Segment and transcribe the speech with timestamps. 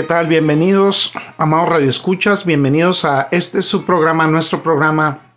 [0.00, 0.28] ¿Qué tal?
[0.28, 5.34] Bienvenidos, amados radioescuchas, bienvenidos a este su programa, nuestro programa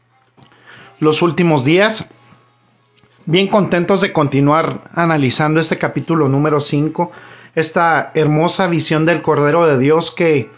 [1.01, 2.09] Los últimos días.
[3.25, 7.11] Bien contentos de continuar analizando este capítulo número 5,
[7.55, 10.49] esta hermosa visión del Cordero de Dios que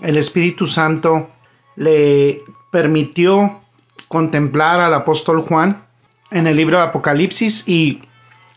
[0.00, 1.28] el Espíritu Santo
[1.74, 3.62] le permitió
[4.06, 5.82] contemplar al apóstol Juan
[6.30, 8.00] en el libro de Apocalipsis y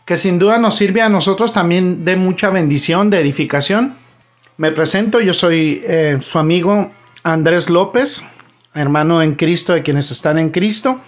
[0.04, 4.03] que sin duda nos sirve a nosotros también de mucha bendición, de edificación
[4.56, 6.92] me presento, yo soy eh, su amigo
[7.24, 8.24] Andrés López,
[8.72, 11.00] hermano en Cristo de quienes están en Cristo.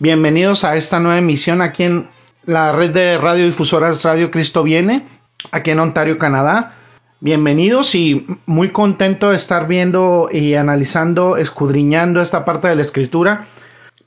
[0.00, 2.08] Bienvenidos a esta nueva emisión aquí en
[2.46, 5.06] la red de radiodifusoras Radio Cristo Viene,
[5.52, 6.74] aquí en Ontario, Canadá.
[7.20, 13.46] Bienvenidos y muy contento de estar viendo y analizando, escudriñando esta parte de la escritura.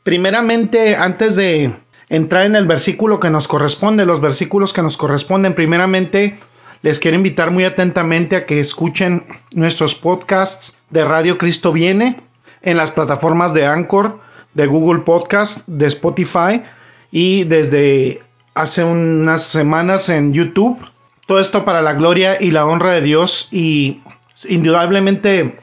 [0.02, 1.74] Primeramente, antes de
[2.10, 6.38] entrar en el versículo que nos corresponde, los versículos que nos corresponden, primeramente
[6.84, 12.20] les quiero invitar muy atentamente a que escuchen nuestros podcasts de Radio Cristo Viene
[12.62, 14.20] en las plataformas de Anchor,
[14.54, 16.62] de Google Podcast, de Spotify
[17.10, 18.22] y desde
[18.54, 20.78] hace unas semanas en YouTube.
[21.26, 24.02] Todo esto para la gloria y la honra de Dios y
[24.50, 25.58] indudablemente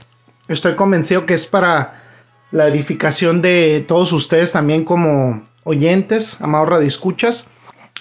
[0.48, 2.02] estoy convencido que es para
[2.50, 7.46] la edificación de todos ustedes también como oyentes, amados radioescuchas.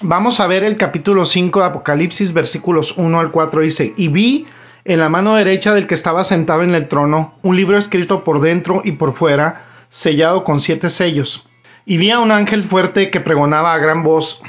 [0.02, 3.60] Vamos a ver el capítulo 5 de Apocalipsis, versículos 1 al 4.
[3.60, 4.48] Dice, y vi
[4.86, 8.40] en la mano derecha del que estaba sentado en el trono un libro escrito por
[8.40, 11.50] dentro y por fuera, sellado con siete sellos.
[11.86, 14.42] Y vi a un ángel fuerte que pregonaba a gran voz,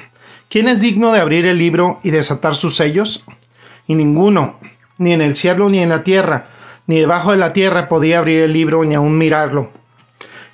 [0.48, 3.24] ¿quién es digno de abrir el libro y desatar sus sellos?
[3.88, 4.60] Y ninguno,
[4.98, 6.46] ni en el cielo ni en la tierra,
[6.86, 9.72] ni debajo de la tierra podía abrir el libro ni aun mirarlo.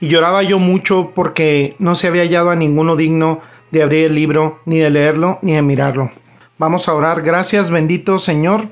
[0.00, 4.14] Y lloraba yo mucho porque no se había hallado a ninguno digno de abrir el
[4.14, 6.10] libro, ni de leerlo, ni de mirarlo.
[6.58, 7.22] Vamos a orar.
[7.22, 8.68] Gracias, bendito Señor.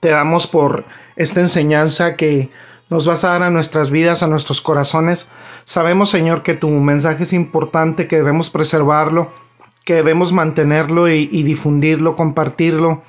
[0.00, 0.84] Te damos por
[1.16, 2.50] esta enseñanza que
[2.88, 5.28] nos vas a dar a nuestras vidas, a nuestros corazones.
[5.64, 9.30] Sabemos, Señor, que tu mensaje es importante, que debemos preservarlo,
[9.84, 13.02] que debemos mantenerlo y, y difundirlo, compartirlo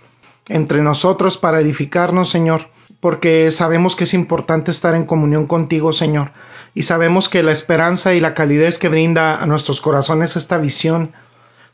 [0.49, 2.67] entre nosotros para edificarnos, Señor,
[2.99, 6.31] porque sabemos que es importante estar en comunión contigo, Señor.
[6.75, 11.11] Y sabemos que la esperanza y la calidez que brinda a nuestros corazones esta visión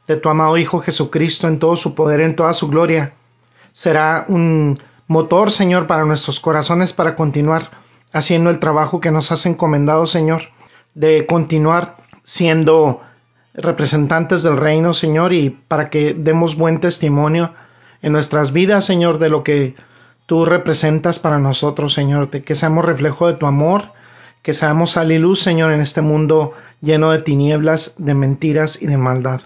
[0.08, 3.14] de tu amado Hijo Jesucristo en todo su poder, en toda su gloria,
[3.72, 7.72] será un motor, Señor, para nuestros corazones para continuar
[8.14, 10.44] haciendo el trabajo que nos has encomendado, Señor,
[10.94, 13.02] de continuar siendo
[13.54, 17.54] representantes del reino, Señor, y para que demos buen testimonio
[18.02, 19.76] en nuestras vidas, Señor, de lo que
[20.26, 23.92] tú representas para nosotros, Señor, que seamos reflejo de tu amor,
[24.42, 28.88] que seamos sal y luz, Señor, en este mundo lleno de tinieblas, de mentiras y
[28.88, 29.42] de maldad.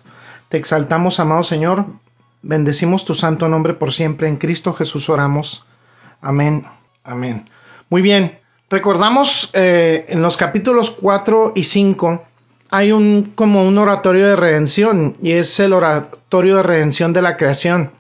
[0.50, 1.86] Te exaltamos, amado Señor,
[2.42, 5.66] bendecimos tu santo nombre por siempre, en Cristo Jesús oramos.
[6.22, 6.66] Amén,
[7.04, 7.46] amén.
[7.90, 12.24] Muy bien, recordamos eh, en los capítulos 4 y 5
[12.72, 17.38] hay un como un oratorio de redención y es el oratorio de redención de la
[17.38, 17.92] creación.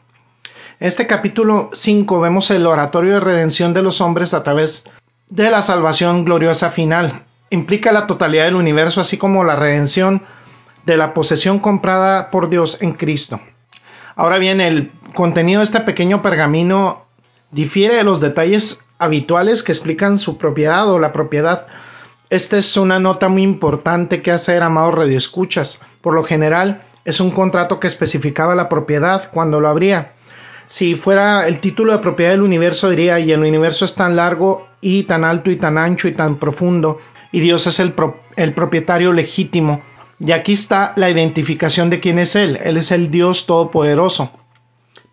[0.81, 4.85] En este capítulo 5 vemos el oratorio de redención de los hombres a través
[5.27, 7.23] de la salvación gloriosa final.
[7.49, 10.23] Implica la totalidad del universo, así como la redención
[10.85, 13.41] de la posesión comprada por Dios en Cristo.
[14.15, 17.03] Ahora bien, el contenido de este pequeño pergamino
[17.51, 21.67] difiere de los detalles habituales que explican su propiedad o la propiedad.
[22.29, 25.81] Esta es una nota muy importante que hacer, amados radioescuchas.
[25.99, 30.13] Por lo general, es un contrato que especificaba la propiedad cuando lo habría.
[30.69, 34.67] Si fuera el título de propiedad del universo, diría, y el universo es tan largo
[34.81, 36.99] y tan alto y tan ancho y tan profundo,
[37.31, 37.95] y Dios es el,
[38.35, 39.81] el propietario legítimo.
[40.19, 42.59] Y aquí está la identificación de quién es Él.
[42.63, 44.31] Él es el Dios Todopoderoso.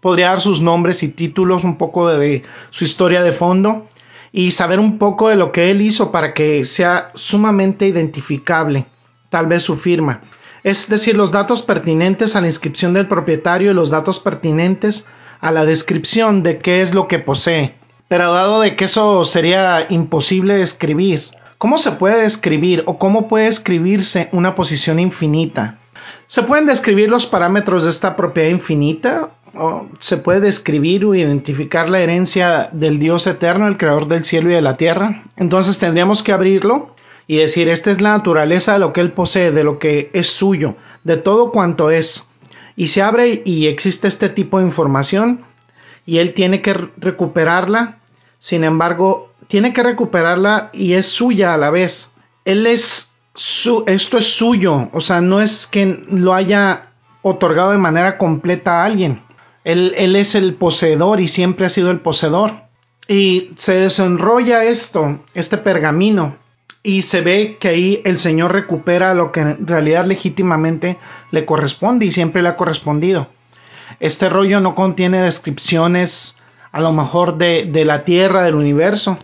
[0.03, 3.87] Podría dar sus nombres y títulos, un poco de su historia de fondo
[4.32, 8.85] y saber un poco de lo que Él hizo para que sea sumamente identificable,
[9.31, 10.20] tal vez su firma.
[10.64, 15.06] Es decir, los datos pertinentes a la inscripción del propietario y los datos pertinentes
[15.41, 17.75] a la descripción de qué es lo que posee.
[18.09, 21.25] Pero dado de que eso sería imposible escribir,
[21.59, 25.79] ¿cómo se puede describir o cómo puede escribirse una posición infinita?
[26.29, 29.31] ¿Se pueden describir los parámetros de esta propiedad infinita?
[30.00, 34.55] se puede describir o identificar la herencia del Dios eterno, el creador del cielo y
[34.55, 35.23] de la tierra.
[35.37, 36.94] Entonces tendríamos que abrirlo
[37.27, 40.29] y decir, esta es la naturaleza de lo que él posee, de lo que es
[40.29, 42.29] suyo, de todo cuanto es.
[42.76, 45.44] Y se abre y existe este tipo de información
[46.05, 47.99] y él tiene que recuperarla.
[48.38, 52.11] Sin embargo, tiene que recuperarla y es suya a la vez.
[52.44, 56.90] Él es su, esto es suyo, o sea, no es que lo haya
[57.23, 59.23] otorgado de manera completa a alguien.
[59.64, 62.67] Él, él es el poseedor y siempre ha sido el poseedor.
[63.08, 66.37] Y se desenrolla esto, este pergamino,
[66.87, 70.99] y se ve que ahí el Señor recupera lo que en realidad legítimamente
[71.33, 73.27] le corresponde y siempre le ha correspondido.
[73.99, 76.38] Este rollo no contiene descripciones
[76.71, 79.19] a lo mejor de, de la tierra, del universo,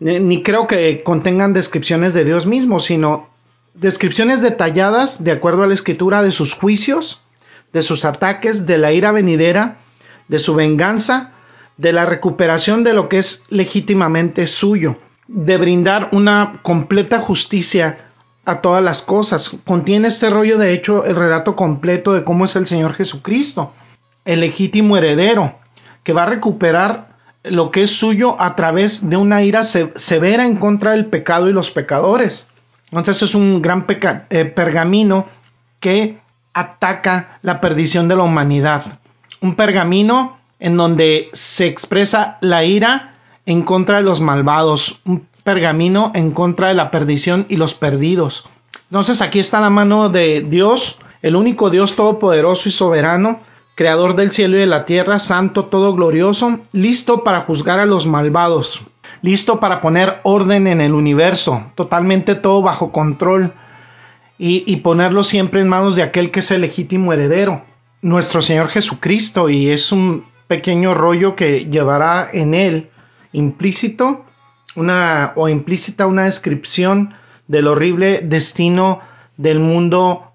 [0.00, 3.28] ni creo que contengan descripciones de Dios mismo, sino
[3.74, 7.20] descripciones detalladas de acuerdo a la escritura de sus juicios,
[7.74, 9.76] de sus ataques, de la ira venidera,
[10.28, 11.32] de su venganza,
[11.76, 17.98] de la recuperación de lo que es legítimamente suyo de brindar una completa justicia
[18.44, 19.56] a todas las cosas.
[19.64, 23.72] Contiene este rollo, de hecho, el relato completo de cómo es el Señor Jesucristo,
[24.24, 25.54] el legítimo heredero,
[26.02, 30.56] que va a recuperar lo que es suyo a través de una ira severa en
[30.56, 32.48] contra del pecado y los pecadores.
[32.86, 33.86] Entonces es un gran
[34.30, 35.26] eh, pergamino
[35.80, 36.18] que
[36.52, 38.98] ataca la perdición de la humanidad.
[39.40, 43.13] Un pergamino en donde se expresa la ira
[43.46, 48.48] en contra de los malvados, un pergamino en contra de la perdición y los perdidos.
[48.90, 53.40] Entonces aquí está la mano de Dios, el único Dios todopoderoso y soberano,
[53.74, 58.06] creador del cielo y de la tierra, santo, todo glorioso, listo para juzgar a los
[58.06, 58.82] malvados,
[59.20, 63.52] listo para poner orden en el universo, totalmente todo bajo control
[64.38, 67.62] y, y ponerlo siempre en manos de aquel que es el legítimo heredero,
[68.00, 72.90] nuestro Señor Jesucristo, y es un pequeño rollo que llevará en él
[73.34, 74.24] implícito
[74.76, 77.14] una o implícita una descripción
[77.46, 79.00] del horrible destino
[79.36, 80.32] del mundo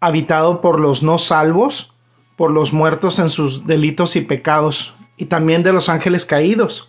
[0.00, 1.92] habitado por los no salvos,
[2.36, 6.88] por los muertos en sus delitos y pecados, y también de los ángeles caídos.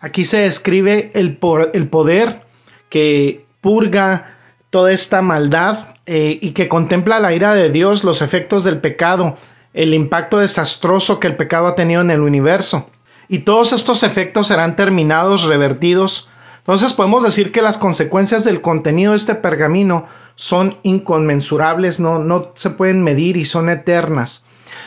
[0.00, 1.38] Aquí se describe el,
[1.72, 2.42] el poder
[2.88, 4.36] que purga
[4.70, 9.36] toda esta maldad eh, y que contempla la ira de Dios, los efectos del pecado,
[9.74, 12.88] el impacto desastroso que el pecado ha tenido en el universo
[13.28, 16.28] y todos estos efectos serán terminados, revertidos.
[16.58, 22.52] Entonces podemos decir que las consecuencias del contenido de este pergamino son inconmensurables, no, no
[22.54, 24.44] se pueden medir y son eternas.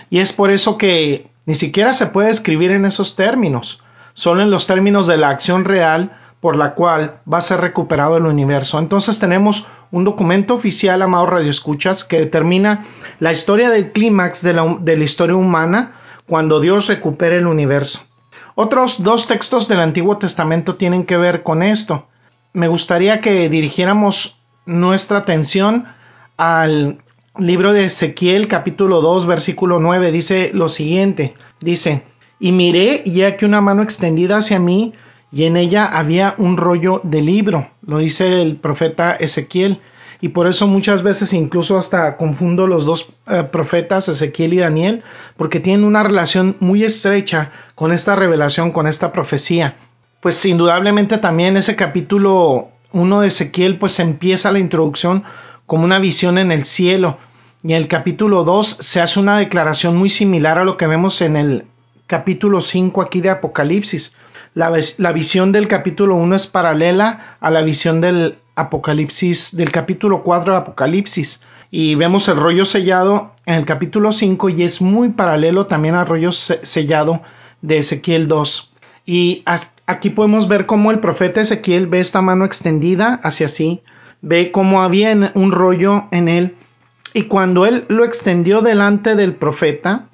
[0.10, 3.82] Y es por eso que ni siquiera se puede escribir en esos términos,
[4.14, 8.18] solo en los términos de la acción real por la cual va a ser recuperado
[8.18, 8.80] el universo.
[8.80, 12.86] Entonces tenemos un documento oficial, amado Radio Escuchas, que determina
[13.20, 15.94] la historia del clímax de la, de la historia humana
[16.26, 18.06] cuando Dios recupere el universo.
[18.64, 22.06] Otros dos textos del Antiguo Testamento tienen que ver con esto.
[22.54, 24.38] Me gustaría que dirigiéramos
[24.68, 25.88] nuestra atención
[26.38, 27.00] al
[27.40, 30.12] libro de Ezequiel capítulo 2 versículo 9.
[30.12, 31.34] Dice lo siguiente.
[31.60, 32.04] Dice,
[32.40, 34.94] y miré ya que una mano extendida hacia mí
[35.32, 37.68] y en ella había un rollo de libro.
[37.82, 39.82] Lo dice el profeta Ezequiel
[40.22, 45.02] y por eso muchas veces incluso hasta confundo los dos eh, profetas, Ezequiel y Daniel,
[45.36, 49.76] porque tienen una relación muy estrecha con esta revelación, con esta profecía.
[50.20, 55.24] Pues indudablemente también ese capítulo 1 de Ezequiel pues empieza la introducción
[55.66, 57.18] como una visión en el cielo
[57.64, 61.24] y en el capítulo 2 se hace una declaración muy similar a lo que vemos
[61.24, 61.66] en el
[62.06, 64.16] capítulo 5 aquí de Apocalipsis.
[64.54, 70.22] La, la visión del capítulo 1 es paralela a la visión del Apocalipsis, del capítulo
[70.22, 71.42] 4 de Apocalipsis.
[71.72, 76.06] Y vemos el rollo sellado en el capítulo 5 y es muy paralelo también al
[76.06, 77.22] rollo sellado
[77.62, 78.74] de Ezequiel 2.
[79.06, 79.44] Y
[79.86, 83.82] aquí podemos ver cómo el profeta Ezequiel ve esta mano extendida hacia sí,
[84.22, 86.56] ve cómo había un rollo en él.
[87.14, 90.08] Y cuando él lo extendió delante del profeta,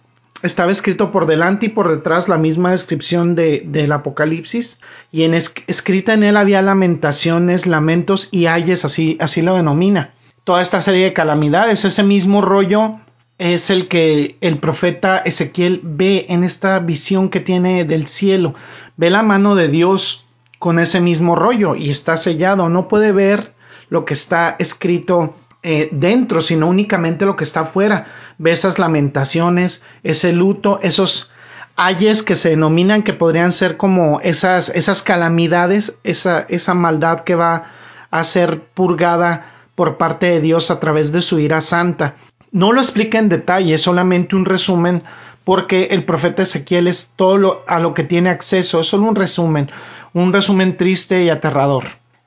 [0.44, 4.80] estaba escrito por delante y por detrás la misma descripción de, del Apocalipsis
[5.12, 10.14] y en escrita en él había lamentaciones, lamentos y ayes, así, así lo denomina.
[10.44, 13.00] Toda esta serie de calamidades, ese mismo rollo
[13.38, 18.56] es el que el profeta Ezequiel ve en esta visión que tiene del cielo.
[18.96, 20.26] Ve la mano de Dios
[20.60, 22.68] con ese mismo rollo y está sellado.
[22.70, 23.54] No puede ver
[23.90, 28.08] lo que está escrito eh, dentro, sino únicamente lo que está afuera.
[28.40, 31.32] Ve esas lamentaciones, ese luto, esos
[31.76, 37.36] ayes que se denominan que podrían ser como esas, esas calamidades, esa, esa maldad que
[37.36, 37.72] va
[38.10, 42.16] a ser purgada por parte de Dios a través de su ira santa.
[42.52, 45.04] No lo explica en detalle, es solamente un resumen
[45.44, 49.70] porque el profeta Ezequiel es todo a lo que tiene acceso, es solo un resumen,
[50.14, 51.86] un resumen triste y aterrador.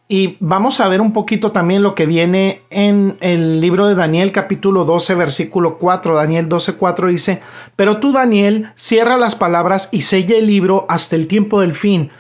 [0.09, 4.33] Y vamos a ver un poquito también lo que viene en el libro de Daniel
[4.33, 6.17] capítulo 12 versículo 4.
[6.17, 7.43] Daniel 12 4 dice,
[7.77, 12.11] pero tú Daniel cierra las palabras y sella el libro hasta el tiempo del fin.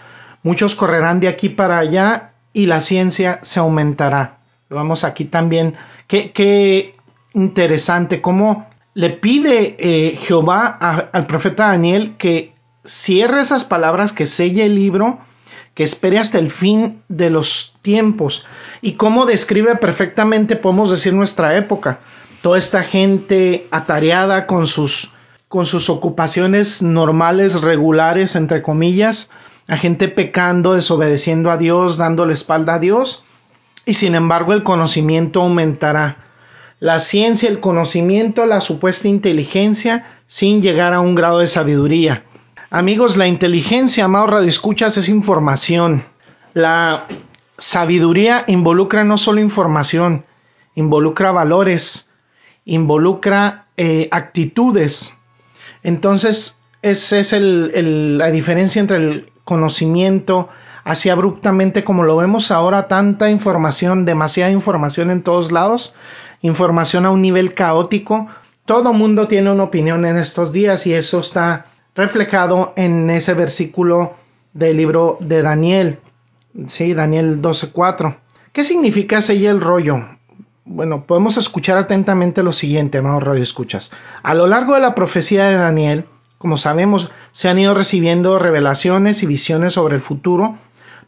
[0.42, 4.38] Muchos correrán de aquí para allá y la ciencia se aumentará.
[4.68, 5.74] Vamos aquí también,
[6.06, 6.94] qué
[7.34, 10.66] interesante, cómo le pide eh, Jehová
[11.12, 15.20] al profeta Daniel que cierre esas palabras, que selle el libro
[15.74, 18.44] que espere hasta el fin de los tiempos.
[18.82, 22.00] Y cómo describe perfectamente, podemos decir, nuestra época.
[22.42, 25.12] Toda esta gente atareada con sus,
[25.48, 29.30] con sus ocupaciones normales, regulares, entre comillas,
[29.68, 33.24] a gente pecando, desobedeciendo a Dios, dándole espalda a Dios,
[33.86, 36.16] y sin embargo el conocimiento aumentará.
[36.80, 42.24] La ciencia, el conocimiento, la supuesta inteligencia, sin llegar a un grado de sabiduría.
[42.70, 46.04] Amigos, la inteligencia, amados radioescuchas, es información.
[46.54, 47.06] La
[47.58, 50.24] sabiduría involucra no solo información,
[50.74, 52.08] involucra valores,
[52.64, 55.18] involucra eh, actitudes.
[55.82, 60.48] Entonces, esa es la diferencia entre el conocimiento,
[60.84, 65.94] así abruptamente como lo vemos ahora, tanta información, demasiada información en todos lados,
[66.42, 68.28] información a un nivel caótico.
[68.64, 74.14] Todo mundo tiene una opinión en estos días y eso está reflejado en ese versículo
[74.52, 75.98] del libro de Daniel.
[76.66, 78.16] Sí, Daniel 12:4.
[78.52, 80.04] ¿Qué significa ese el rollo?
[80.64, 83.90] Bueno, podemos escuchar atentamente lo siguiente, amados radio escuchas.
[84.22, 86.04] A lo largo de la profecía de Daniel,
[86.38, 90.56] como sabemos, se han ido recibiendo revelaciones y visiones sobre el futuro,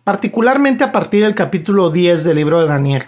[0.05, 3.05] particularmente a partir del capítulo 10 del libro de Daniel.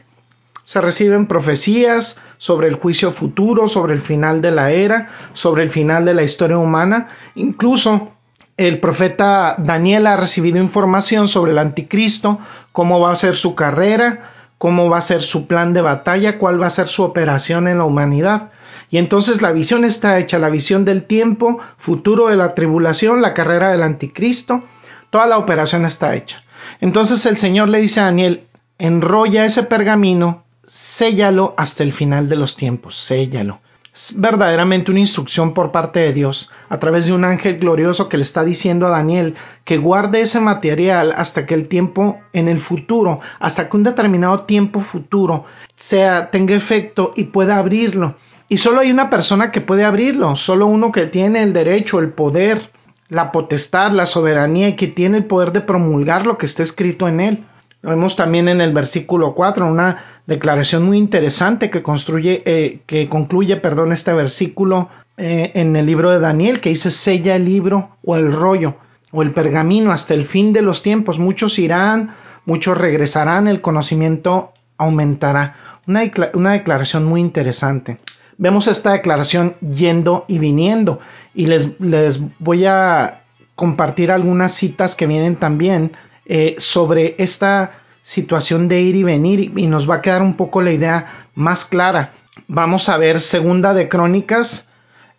[0.65, 5.71] Se reciben profecías sobre el juicio futuro, sobre el final de la era, sobre el
[5.71, 7.09] final de la historia humana.
[7.35, 8.13] Incluso
[8.57, 12.39] el profeta Daniel ha recibido información sobre el anticristo,
[12.73, 16.61] cómo va a ser su carrera, cómo va a ser su plan de batalla, cuál
[16.63, 18.51] va a ser su operación en la humanidad.
[18.91, 23.35] Y entonces la visión está hecha, la visión del tiempo futuro de la tribulación, la
[23.35, 24.65] carrera del anticristo,
[25.11, 26.43] toda la operación está hecha.
[26.81, 28.47] Entonces el Señor le dice a Daniel,
[28.79, 30.45] enrolla ese pergamino
[30.75, 33.61] séllalo hasta el final de los tiempos, séllalo.
[33.95, 38.17] Es verdaderamente una instrucción por parte de Dios a través de un ángel glorioso que
[38.17, 42.59] le está diciendo a Daniel que guarde ese material hasta que el tiempo en el
[42.59, 45.45] futuro, hasta que un determinado tiempo futuro
[45.77, 48.17] sea tenga efecto y pueda abrirlo.
[48.49, 52.09] Y solo hay una persona que puede abrirlo, solo uno que tiene el derecho, el
[52.09, 52.73] poder,
[53.09, 57.07] la potestad, la soberanía y que tiene el poder de promulgar lo que está escrito
[57.07, 57.45] en él.
[57.81, 63.09] Lo vemos también en el versículo 4, una declaración muy interesante que construye, eh, que
[63.09, 67.97] concluye, perdón, este versículo eh, en el libro de Daniel, que dice sella el libro
[68.05, 68.77] o el rollo
[69.13, 71.19] o el pergamino hasta el fin de los tiempos.
[71.19, 72.15] Muchos irán,
[72.47, 75.57] muchos regresarán, el conocimiento aumentará.
[75.87, 77.99] Una, declaración muy interesante.
[78.39, 80.99] Vemos esta declaración yendo y viniendo
[81.35, 83.23] y les, les voy a
[83.55, 85.93] compartir algunas citas que vienen también
[86.27, 90.61] eh, sobre esta situación de ir y venir y nos va a quedar un poco
[90.61, 92.13] la idea más clara.
[92.47, 94.69] Vamos a ver segunda de Crónicas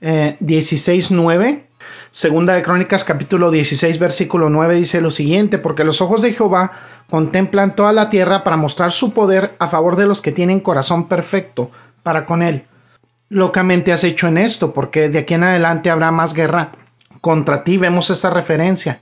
[0.02, 1.64] eh, 16.9.
[2.12, 6.74] Segunda de Crónicas capítulo 16 versículo 9 dice lo siguiente, porque los ojos de Jehová
[7.10, 11.08] contemplan toda la tierra para mostrar su poder a favor de los que tienen corazón
[11.08, 11.72] perfecto
[12.04, 12.66] para con él.
[13.30, 16.74] Locamente has hecho en esto, porque de aquí en adelante habrá más guerra
[17.20, 17.78] contra ti.
[17.78, 19.02] Vemos esa referencia.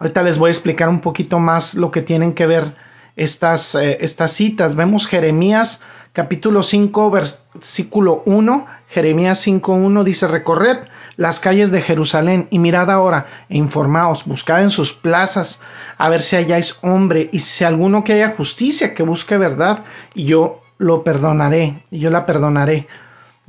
[0.00, 3.98] Ahorita les voy a explicar un poquito más lo que tienen que ver estas, eh,
[4.00, 4.74] estas citas.
[4.74, 8.66] Vemos Jeremías capítulo 5 versículo 1.
[8.88, 10.78] Jeremías 5.1 dice, recorred
[11.16, 15.60] las calles de Jerusalén y mirad ahora e informaos, buscad en sus plazas
[15.98, 20.24] a ver si halláis hombre y si alguno que haya justicia, que busque verdad y
[20.24, 22.88] yo lo perdonaré y yo la perdonaré.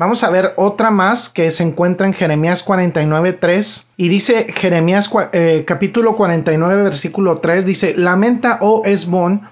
[0.02, 5.64] Vamos a ver otra más que se encuentra en Jeremías 49.3 y dice Jeremías eh,
[5.68, 9.48] capítulo 49 versículo 3 dice, lamenta, oh Esbón,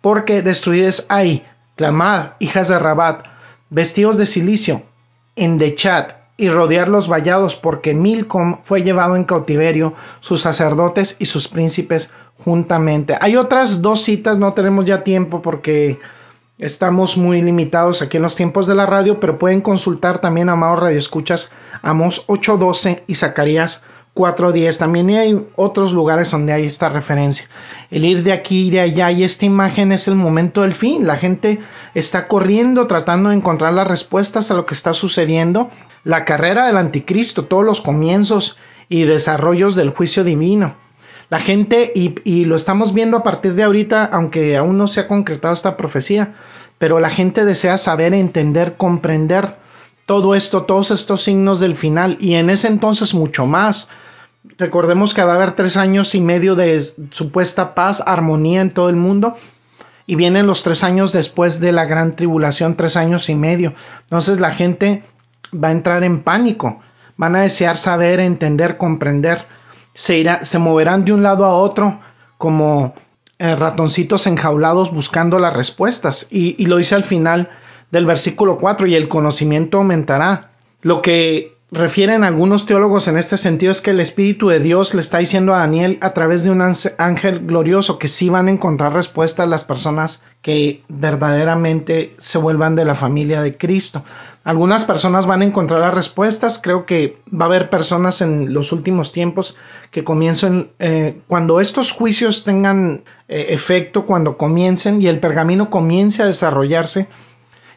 [0.00, 1.44] porque destruides ahí,
[1.76, 3.26] clamad, hijas de Rabat,
[3.70, 4.82] vestidos de silicio,
[5.36, 11.46] endechad y rodear los vallados, porque Milcom fue llevado en cautiverio, sus sacerdotes y sus
[11.46, 12.10] príncipes
[12.44, 13.16] juntamente.
[13.20, 16.00] Hay otras dos citas, no tenemos ya tiempo porque
[16.62, 20.78] estamos muy limitados aquí en los tiempos de la radio, pero pueden consultar también, amados
[20.80, 21.52] radioescuchas,
[21.82, 23.82] Amos 8.12 y Zacarías
[24.14, 24.78] 4.10.
[24.78, 27.46] También hay otros lugares donde hay esta referencia.
[27.90, 29.10] El ir de aquí y de allá.
[29.10, 31.06] Y esta imagen es el momento del fin.
[31.06, 31.60] La gente
[31.94, 35.70] está corriendo tratando de encontrar las respuestas a lo que está sucediendo.
[36.04, 38.56] La carrera del anticristo, todos los comienzos
[38.88, 40.76] y desarrollos del juicio divino.
[41.28, 45.00] La gente, y, y lo estamos viendo a partir de ahorita, aunque aún no se
[45.00, 46.34] ha concretado esta profecía,
[46.82, 49.54] pero la gente desea saber, entender, comprender
[50.04, 53.88] todo esto, todos estos signos del final, y en ese entonces mucho más.
[54.58, 58.88] Recordemos que va a haber tres años y medio de supuesta paz, armonía en todo
[58.88, 59.36] el mundo,
[60.08, 63.74] y vienen los tres años después de la gran tribulación, tres años y medio.
[64.00, 65.04] Entonces la gente
[65.54, 66.80] va a entrar en pánico,
[67.16, 69.46] van a desear saber, entender, comprender,
[69.94, 72.00] se, irá, se moverán de un lado a otro
[72.38, 72.92] como
[73.42, 76.28] eh, ratoncitos enjaulados buscando las respuestas.
[76.30, 77.50] Y, lo dice al final
[77.90, 80.52] del versículo 4, y el conocimiento aumentará.
[80.80, 85.00] Lo que refieren algunos teólogos en este sentido es que el Espíritu de Dios le
[85.00, 88.92] está diciendo a Daniel a través de un ángel glorioso que sí van a encontrar
[88.92, 94.04] respuestas las personas que verdaderamente se vuelvan de la familia de Cristo.
[94.44, 98.72] Algunas personas van a encontrar las respuestas, creo que va a haber personas en los
[98.72, 99.56] últimos tiempos
[99.92, 106.22] que comiencen, eh, cuando estos juicios tengan eh, efecto, cuando comiencen y el pergamino comience
[106.22, 107.06] a desarrollarse,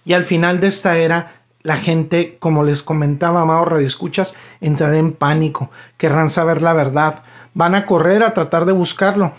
[0.06, 4.98] y al final de esta era la gente, como les comentaba, amado Radio Escuchas, entrará
[4.98, 9.34] en pánico, querrán saber la verdad, van a correr a tratar de buscarlo.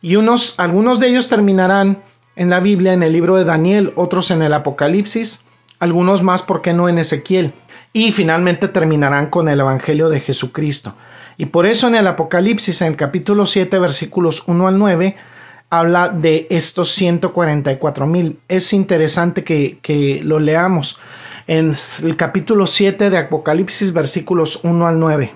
[0.00, 1.98] Y unos, algunos de ellos terminarán
[2.36, 5.44] en la Biblia, en el libro de Daniel, otros en el Apocalipsis,
[5.78, 7.54] algunos más, ¿por qué no en Ezequiel?
[7.92, 10.94] Y finalmente terminarán con el Evangelio de Jesucristo.
[11.36, 15.16] Y por eso en el Apocalipsis, en el capítulo 7, versículos 1 al 9,
[15.70, 18.38] habla de estos 144 mil.
[18.48, 20.98] Es interesante que, que lo leamos
[21.48, 25.32] en el capítulo 7 de Apocalipsis versículos 1 al 9.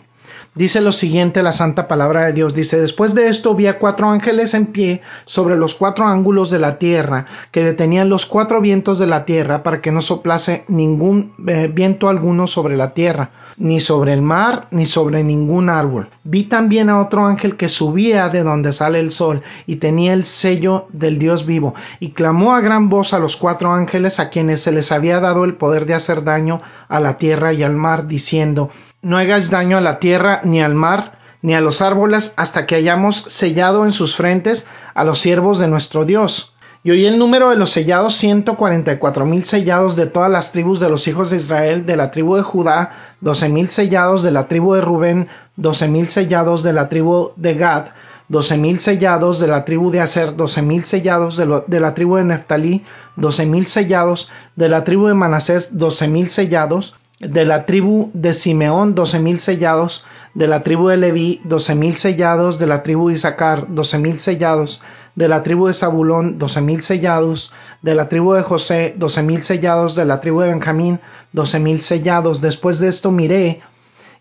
[0.54, 2.54] Dice lo siguiente la santa palabra de Dios.
[2.54, 6.58] Dice, después de esto vi a cuatro ángeles en pie sobre los cuatro ángulos de
[6.58, 11.32] la tierra, que detenían los cuatro vientos de la tierra para que no soplase ningún
[11.48, 16.08] eh, viento alguno sobre la tierra ni sobre el mar, ni sobre ningún árbol.
[16.24, 20.24] Vi también a otro ángel que subía de donde sale el sol, y tenía el
[20.24, 24.62] sello del Dios vivo, y clamó a gran voz a los cuatro ángeles a quienes
[24.62, 28.06] se les había dado el poder de hacer daño a la tierra y al mar,
[28.06, 28.70] diciendo,
[29.04, 32.76] No hagáis daño a la tierra ni al mar, ni a los árboles, hasta que
[32.76, 36.54] hayamos sellado en sus frentes a los siervos de nuestro Dios.
[36.84, 40.30] Y oí el número de los sellados, ciento cuarenta y cuatro mil sellados de todas
[40.30, 44.22] las tribus de los hijos de Israel, de la tribu de Judá, doce mil sellados
[44.22, 47.86] de la tribu de Rubén, doce mil sellados de la tribu de Gad,
[48.28, 52.18] doce mil sellados de la tribu de Aser, doce mil sellados de, de, la tribu
[52.18, 52.84] de Neftalí,
[53.16, 58.34] doce mil sellados de la tribu de Manasés, doce mil sellados de la tribu de
[58.34, 60.04] Simeón, doce mil sellados
[60.34, 64.18] de la tribu de Leví, doce mil sellados de la tribu de Isaacar, doce mil
[64.18, 64.82] sellados
[65.14, 69.42] de la tribu de Zabulón, doce mil sellados, de la tribu de José, doce mil
[69.42, 70.98] sellados, de la tribu de Benjamín,
[71.32, 72.40] doce mil sellados.
[72.40, 73.60] Después de esto miré,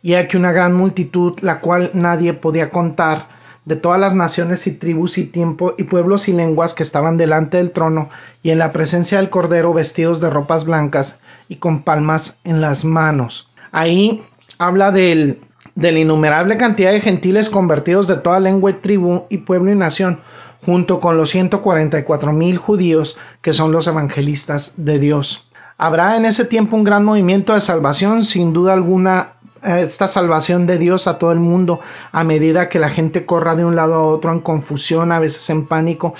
[0.03, 3.29] y aquí una gran multitud, la cual nadie podía contar,
[3.65, 7.57] de todas las naciones y tribus y tiempo y pueblos y lenguas que estaban delante
[7.57, 8.09] del trono
[8.43, 11.19] y en la presencia del Cordero vestidos de ropas blancas
[11.51, 13.49] y con palmas en las manos.
[13.73, 14.23] Ahí
[14.57, 15.41] habla del,
[15.75, 19.75] de la innumerable cantidad de gentiles convertidos de toda lengua y tribu y pueblo y
[19.75, 20.21] nación,
[20.65, 25.51] junto con los 144 mil judíos que son los evangelistas de Dios.
[25.77, 30.77] Habrá en ese tiempo un gran movimiento de salvación, sin duda alguna esta salvación de
[30.77, 31.81] Dios a todo el mundo
[32.13, 35.49] a medida que la gente corra de un lado a otro en confusión, a veces
[35.49, 36.15] en pánico,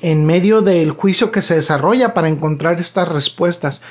[0.00, 3.82] en medio del juicio que se desarrolla para encontrar estas respuestas.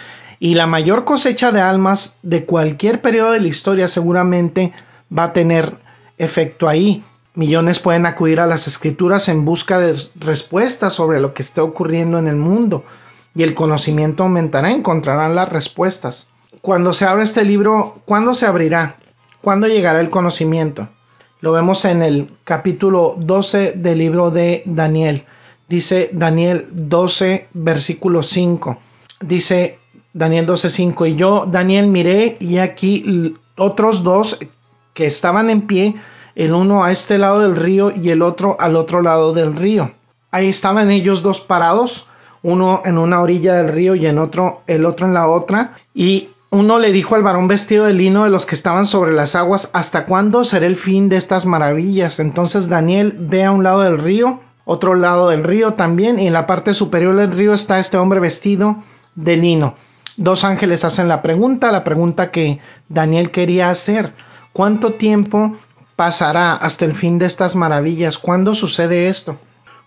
[0.43, 4.73] Y la mayor cosecha de almas de cualquier periodo de la historia seguramente
[5.15, 5.77] va a tener
[6.17, 7.03] efecto ahí.
[7.35, 12.17] Millones pueden acudir a las escrituras en busca de respuestas sobre lo que está ocurriendo
[12.17, 12.83] en el mundo
[13.35, 16.27] y el conocimiento aumentará, encontrarán las respuestas.
[16.61, 18.95] Cuando se abre este libro, ¿cuándo se abrirá?
[19.41, 20.89] ¿Cuándo llegará el conocimiento?
[21.41, 25.23] Lo vemos en el capítulo 12 del libro de Daniel.
[25.69, 28.79] Dice Daniel 12, versículo 5.
[29.19, 29.77] Dice
[30.13, 31.05] Daniel 12, 5.
[31.05, 34.39] Y yo, Daniel, miré y aquí otros dos
[34.93, 35.95] que estaban en pie
[36.35, 39.91] el uno a este lado del río y el otro al otro lado del río.
[40.31, 42.07] Ahí estaban ellos dos parados,
[42.41, 46.29] uno en una orilla del río y en otro el otro en la otra, y
[46.49, 49.69] uno le dijo al varón vestido de lino de los que estaban sobre las aguas,
[49.73, 52.19] ¿hasta cuándo será el fin de estas maravillas?
[52.19, 56.33] Entonces Daniel ve a un lado del río, otro lado del río también, y en
[56.33, 58.83] la parte superior del río está este hombre vestido
[59.15, 59.75] de lino.
[60.17, 64.13] Dos ángeles hacen la pregunta, la pregunta que Daniel quería hacer.
[64.53, 65.55] ¿Cuánto tiempo
[65.95, 68.17] pasará hasta el fin de estas maravillas?
[68.17, 69.37] ¿Cuándo sucede esto?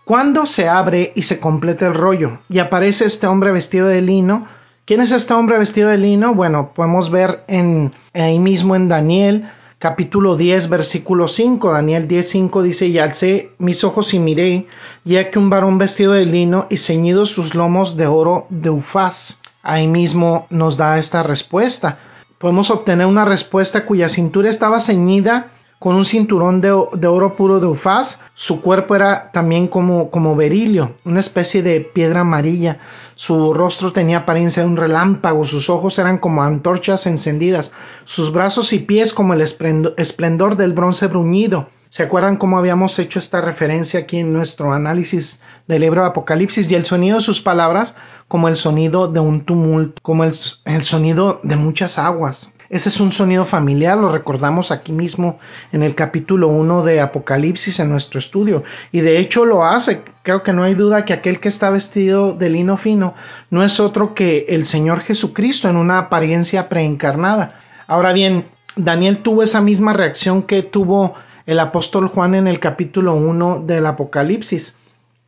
[0.04, 2.38] ¿Cuándo se abre y se completa el rollo?
[2.48, 4.46] Y aparece este hombre vestido de lino.
[4.84, 6.34] ¿Quién es este hombre vestido de lino?
[6.34, 11.72] Bueno, podemos ver en, ahí mismo en Daniel capítulo 10 versículo 5.
[11.72, 14.66] Daniel 10, 5 dice, y alcé mis ojos y miré,
[15.04, 19.40] ya que un varón vestido de lino y ceñidos sus lomos de oro de ufaz.
[19.64, 21.98] Ahí mismo nos da esta respuesta.
[22.36, 27.66] Podemos obtener una respuesta cuya cintura estaba ceñida con un cinturón de, oro puro de
[27.66, 28.20] ufaz.
[28.34, 32.78] Su cuerpo era también como, como berilio, una especie de piedra amarilla.
[33.14, 37.72] Su rostro tenía apariencia de un relámpago, sus ojos eran como antorchas encendidas,
[38.04, 41.68] sus brazos y pies como el esplendor del bronce bruñido.
[41.94, 46.68] ¿Se acuerdan cómo habíamos hecho esta referencia aquí en nuestro análisis del libro de Apocalipsis?
[46.68, 47.94] Y el sonido de sus palabras
[48.26, 52.52] como el sonido de un tumulto, como el sonido de muchas aguas.
[52.68, 55.38] Ese es un sonido familiar, lo recordamos aquí mismo
[55.70, 58.64] en el capítulo 1 de Apocalipsis en nuestro estudio.
[58.90, 60.02] Y de hecho lo hace.
[60.24, 63.14] Creo que no hay duda que aquel que está vestido de lino fino
[63.50, 67.60] no es otro que el Señor Jesucristo en una apariencia preencarnada.
[67.86, 71.14] Ahora bien, Daniel tuvo esa misma reacción que tuvo
[71.46, 74.76] el apóstol Juan en el capítulo 1 del Apocalipsis.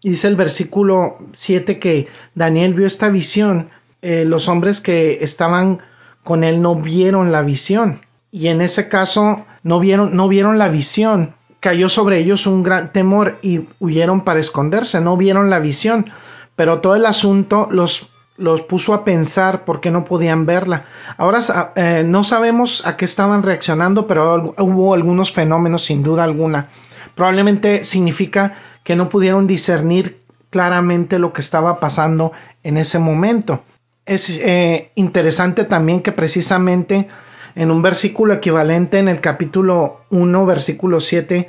[0.02, 3.70] Dice el versículo 7 que Daniel vio esta visión.
[4.02, 5.80] Eh, los hombres que estaban
[6.22, 8.00] con él no vieron la visión.
[8.30, 11.34] Y en ese caso no vieron, no vieron la visión.
[11.60, 15.00] Cayó sobre ellos un gran temor y huyeron para esconderse.
[15.00, 16.10] No vieron la visión.
[16.54, 20.86] Pero todo el asunto los, los puso a pensar porque no podían verla.
[21.16, 21.40] Ahora
[21.74, 26.68] eh, no sabemos a qué estaban reaccionando, pero hubo algunos fenómenos sin duda alguna.
[27.14, 30.20] Probablemente significa que no pudieron discernir
[30.50, 33.62] claramente lo que estaba pasando en ese momento
[34.06, 37.08] es eh, interesante también que precisamente
[37.56, 41.48] en un versículo equivalente en el capítulo 1, versículo 7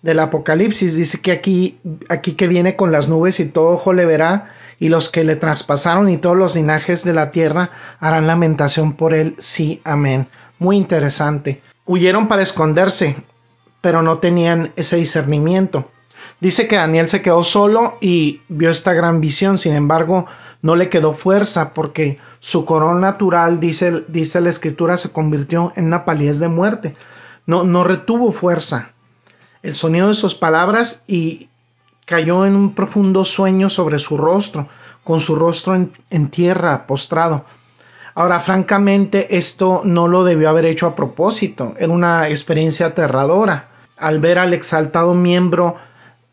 [0.00, 4.06] del Apocalipsis, dice que aquí, aquí que viene con las nubes y todo ojo le
[4.06, 8.92] verá, y los que le traspasaron y todos los linajes de la tierra harán lamentación
[8.92, 9.34] por él.
[9.38, 10.28] Sí, amén.
[10.58, 11.62] Muy interesante.
[11.84, 13.16] Huyeron para esconderse,
[13.80, 15.90] pero no tenían ese discernimiento.
[16.40, 20.26] Dice que Daniel se quedó solo y vio esta gran visión, sin embargo,
[20.62, 24.04] no le quedó fuerza porque su corona natural, dice,
[24.40, 26.94] la escritura, se convirtió en una palidez de muerte.
[27.46, 28.92] No, no retuvo fuerza.
[29.62, 31.48] El sonido de sus palabras y
[32.08, 34.66] cayó en un profundo sueño sobre su rostro,
[35.04, 37.44] con su rostro en, tierra, postrado.
[38.14, 41.74] Ahora, francamente, esto no lo debió haber hecho a propósito.
[41.78, 43.68] Era una experiencia aterradora.
[43.98, 45.76] Al ver al exaltado miembro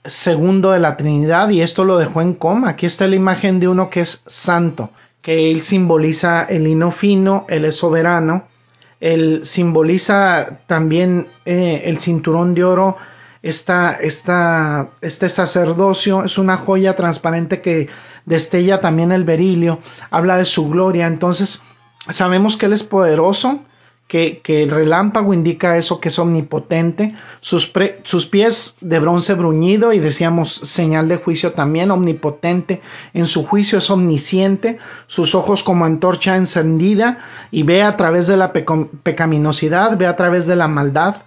[0.05, 2.69] segundo de la Trinidad y esto lo dejó en coma.
[2.69, 7.45] Aquí está la imagen de uno que es santo, que él simboliza el lino fino,
[7.49, 8.45] él es soberano,
[9.01, 12.95] él simboliza también eh, el cinturón de oro,
[13.45, 13.99] esta,
[15.01, 17.89] este sacerdocio es una joya transparente que
[18.25, 19.79] destella también el berilio,
[20.10, 21.62] habla de su gloria, entonces
[22.10, 23.60] sabemos que él es poderoso,
[24.08, 29.99] que, el relámpago indica eso que es omnipotente, sus, sus, pies de bronce bruñido y
[29.99, 32.81] decíamos señal de juicio también, omnipotente,
[33.13, 37.19] en su juicio es omnisciente, sus ojos como antorcha encendida
[37.51, 41.17] y ve a través de la pecaminosidad, ve a través de la maldad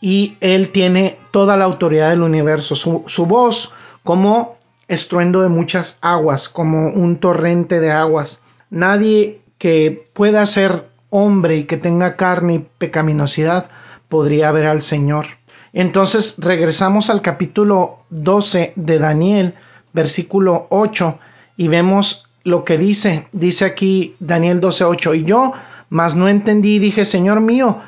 [0.00, 4.56] y él tiene toda la autoridad del universo, su, voz como
[4.88, 8.42] estruendo de muchas aguas, como un torrente de aguas.
[8.70, 13.68] Nadie que pueda ser hombre y que tenga carne y pecaminosidad
[14.08, 15.26] podría ver al Señor.
[15.72, 19.54] Entonces regresamos al capítulo 12 de Daniel,
[19.92, 21.18] versículo 8,
[21.56, 23.26] y vemos lo que dice.
[23.32, 25.52] Dice aquí Daniel 8 y yo,
[25.88, 27.80] mas no entendí dije, Señor mío,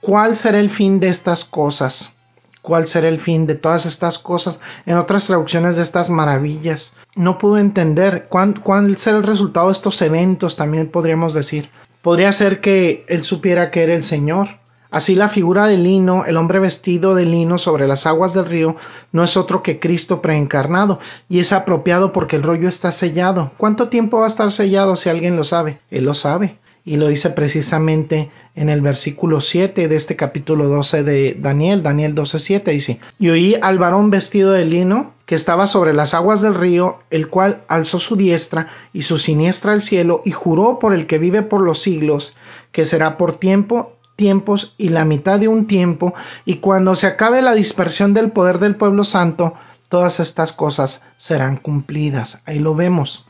[0.00, 2.14] ¿cuál será el fin de estas cosas?
[2.62, 4.58] ¿Cuál será el fin de todas estas cosas?
[4.84, 6.94] En otras traducciones de estas maravillas.
[7.16, 11.70] No pude entender cuál, cuál será el resultado de estos eventos, también podríamos decir.
[12.02, 14.48] Podría ser que él supiera que era el Señor.
[14.90, 18.76] Así la figura de lino, el hombre vestido de lino sobre las aguas del río,
[19.12, 23.52] no es otro que Cristo preencarnado, y es apropiado porque el rollo está sellado.
[23.58, 25.80] ¿Cuánto tiempo va a estar sellado si alguien lo sabe?
[25.90, 26.58] Él lo sabe
[26.88, 32.14] y lo dice precisamente en el versículo 7 de este capítulo 12 de Daniel, Daniel
[32.14, 36.54] 12:7 dice, y oí al varón vestido de lino que estaba sobre las aguas del
[36.54, 41.06] río, el cual alzó su diestra y su siniestra al cielo y juró por el
[41.06, 42.34] que vive por los siglos,
[42.72, 46.14] que será por tiempo tiempos y la mitad de un tiempo,
[46.46, 49.52] y cuando se acabe la dispersión del poder del pueblo santo,
[49.90, 52.40] todas estas cosas serán cumplidas.
[52.46, 53.26] Ahí lo vemos.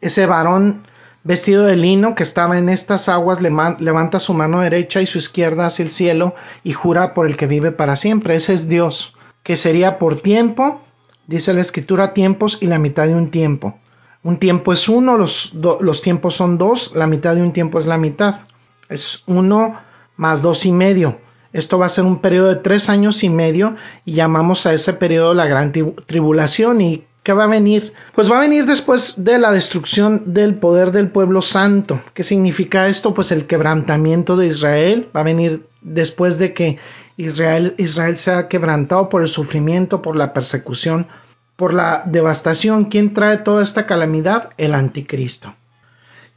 [0.00, 0.82] Ese varón
[1.24, 5.66] vestido de lino que estaba en estas aguas levanta su mano derecha y su izquierda
[5.66, 8.34] hacia el cielo y jura por el que vive para siempre.
[8.34, 10.82] Ese es Dios, que sería por tiempo,
[11.26, 13.78] dice la escritura, tiempos y la mitad de un tiempo.
[14.24, 17.86] Un tiempo es uno, los, los tiempos son dos, la mitad de un tiempo es
[17.86, 18.40] la mitad.
[18.88, 19.80] Es uno
[20.16, 21.18] más dos y medio.
[21.52, 24.92] Esto va a ser un periodo de tres años y medio y llamamos a ese
[24.94, 25.72] periodo la gran
[26.06, 27.92] tribulación y ¿Qué va a venir?
[28.16, 32.00] Pues va a venir después de la destrucción del poder del pueblo santo.
[32.14, 33.14] ¿Qué significa esto?
[33.14, 35.08] Pues el quebrantamiento de Israel.
[35.14, 36.78] Va a venir después de que
[37.16, 41.06] Israel, Israel sea quebrantado por el sufrimiento, por la persecución,
[41.54, 42.86] por la devastación.
[42.86, 44.50] ¿Quién trae toda esta calamidad?
[44.56, 45.54] El anticristo.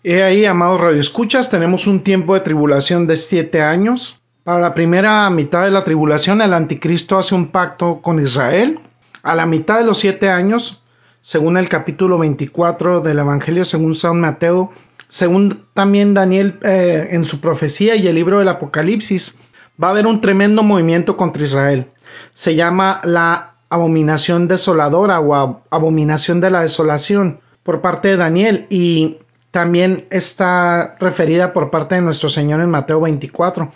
[0.03, 4.19] Y ahí, amados radioescuchas, tenemos un tiempo de tribulación de siete años.
[4.43, 8.79] Para la primera mitad de la tribulación, el anticristo hace un pacto con Israel
[9.25, 10.83] a la mitad de los siete años,
[11.19, 14.71] según el capítulo 24 del Evangelio según San Mateo,
[15.09, 19.35] según también Daniel eh, en su profecía y el libro del Apocalipsis,
[19.83, 21.87] va a haber un tremendo movimiento contra Israel.
[22.33, 29.17] Se llama la abominación desoladora o abominación de la desolación por parte de Daniel y
[29.49, 33.71] también está referida por parte de nuestro Señor en Mateo 24.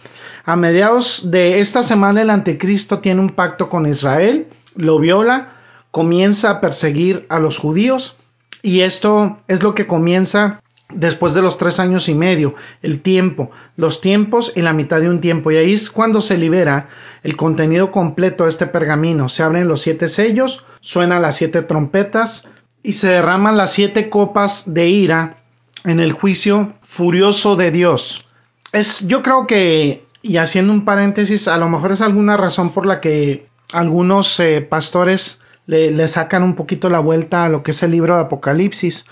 [0.46, 5.54] A mediados de esta semana el anticristo tiene un pacto con Israel lo viola,
[5.92, 8.18] comienza a perseguir a los judíos
[8.62, 10.62] y esto es lo que comienza
[10.94, 15.10] después de los tres años y medio, el tiempo, los tiempos y la mitad de
[15.10, 15.52] un tiempo.
[15.52, 16.90] Y ahí es cuando se libera
[17.24, 19.30] el contenido completo de este pergamino.
[19.30, 22.50] Se abren los siete sellos, suenan las siete trompetas
[22.84, 25.38] y se derraman las siete copas de ira
[25.84, 28.26] en el juicio furioso de Dios.
[28.72, 32.86] Es, yo creo que, y haciendo un paréntesis, a lo mejor es alguna razón por
[32.86, 37.84] la que algunos eh, pastores le, sacan un poquito la vuelta a lo que es
[37.84, 39.06] el libro de Apocalipsis,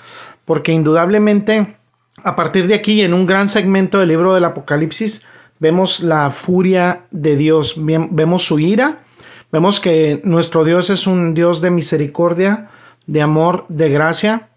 [0.45, 1.77] porque indudablemente
[2.23, 5.23] a partir de aquí, en un gran segmento del libro del Apocalipsis,
[5.59, 8.99] vemos la furia de Dios, vemos su ira,
[9.51, 12.69] vemos que nuestro Dios es un Dios de misericordia,
[13.05, 14.49] de amor, de gracia,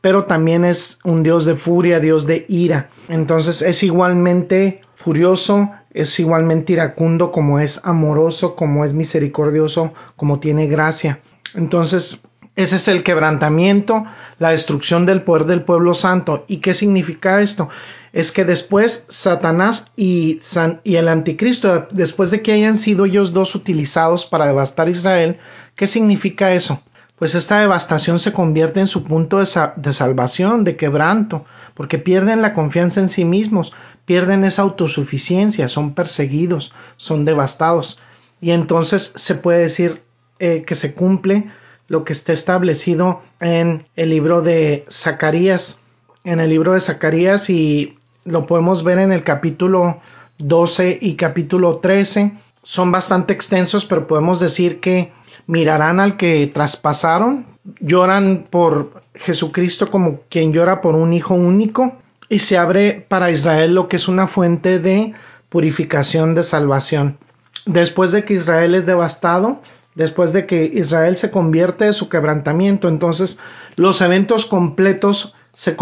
[0.00, 2.90] pero también es un Dios de furia, Dios de ira.
[3.08, 10.66] Entonces es igualmente furioso, es igualmente iracundo como es amoroso, como es misericordioso, como tiene
[10.66, 11.20] gracia.
[11.54, 12.22] Entonces,
[12.54, 14.04] ese es el quebrantamiento,
[14.38, 16.44] la destrucción del poder del pueblo santo.
[16.48, 17.70] ¿Y qué significa esto?
[18.12, 20.38] Es que después Satanás y,
[20.84, 25.38] y el anticristo, después de que hayan sido ellos dos utilizados para devastar Israel,
[25.76, 26.82] ¿qué significa eso?
[27.18, 32.42] Pues esta devastación se convierte en su punto de, de salvación, de quebranto, porque pierden
[32.42, 33.72] la confianza en sí mismos,
[34.06, 37.98] pierden esa autosuficiencia, son perseguidos, son devastados.
[38.40, 40.02] Y entonces se puede decir
[40.38, 41.50] eh, que se cumple
[41.88, 45.78] lo que está establecido en el libro de Zacarías,
[46.24, 50.00] en el libro de Zacarías y lo podemos ver en el capítulo
[50.38, 52.32] 12 y capítulo 13.
[52.62, 55.12] Son bastante extensos, pero podemos decir que
[55.46, 57.46] mirarán al que traspasaron,
[57.80, 61.96] lloran por Jesucristo como quien llora por un hijo único,
[62.28, 65.14] y se abre para Israel lo que es una fuente de
[65.48, 67.18] purificación de salvación.
[67.66, 69.60] Después de que Israel es devastado,
[69.94, 73.38] después de que Israel se convierte de su quebrantamiento, entonces
[73.76, 75.76] los eventos completos se,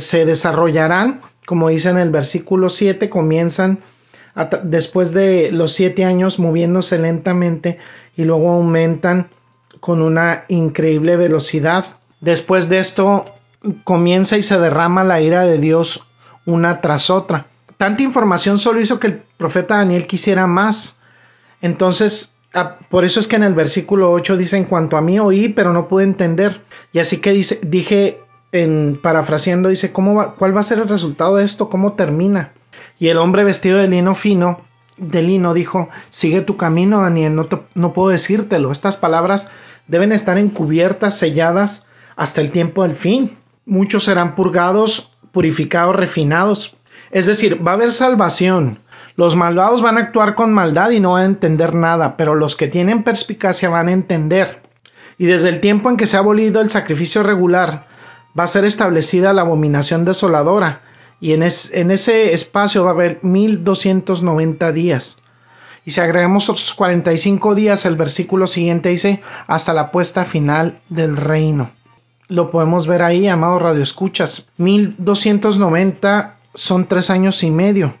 [0.00, 3.80] se, desarrollarán, como dice en el versículo 7, comienzan
[4.62, 7.78] después de los siete años moviéndose lentamente
[8.16, 9.28] y luego aumentan
[9.80, 11.86] con una increíble velocidad.
[12.20, 13.24] Después de esto
[13.84, 16.06] comienza y se derrama la ira de Dios
[16.44, 17.46] una tras otra.
[17.76, 20.98] Tanta información solo hizo que el profeta Daniel quisiera más.
[21.60, 22.36] Entonces,
[22.88, 25.72] por eso es que en el versículo 8 dice, en cuanto a mí oí, pero
[25.72, 26.62] no pude entender.
[26.92, 30.88] Y así que dice, dije, en parafraseando, dice, ¿cómo va, ¿cuál va a ser el
[30.88, 31.68] resultado de esto?
[31.68, 32.52] ¿Cómo termina?
[32.98, 34.62] Y el hombre vestido de lino fino,
[34.96, 38.72] de lino, dijo, sigue tu camino, Daniel, no, no puedo decírtelo.
[38.72, 39.50] Estas palabras
[39.86, 43.37] deben estar encubiertas, selladas hasta el tiempo del fin
[43.68, 46.74] muchos serán purgados, purificados, refinados.
[47.10, 48.80] Es decir, va a haber salvación.
[49.14, 52.56] Los malvados van a actuar con maldad y no van a entender nada, pero los
[52.56, 54.62] que tienen perspicacia van a entender.
[55.18, 57.86] Y desde el tiempo en que se ha abolido el sacrificio regular,
[58.38, 60.82] va a ser establecida la abominación desoladora,
[61.20, 65.18] y en, ese espacio va a haber 1290 días.
[65.84, 71.16] Y si agregamos otros 45 días, el versículo siguiente dice, hasta la puesta final del
[71.16, 71.72] reino
[72.28, 74.48] lo podemos ver ahí, amado Radio Escuchas.
[74.58, 77.94] 1290 son tres años y medio.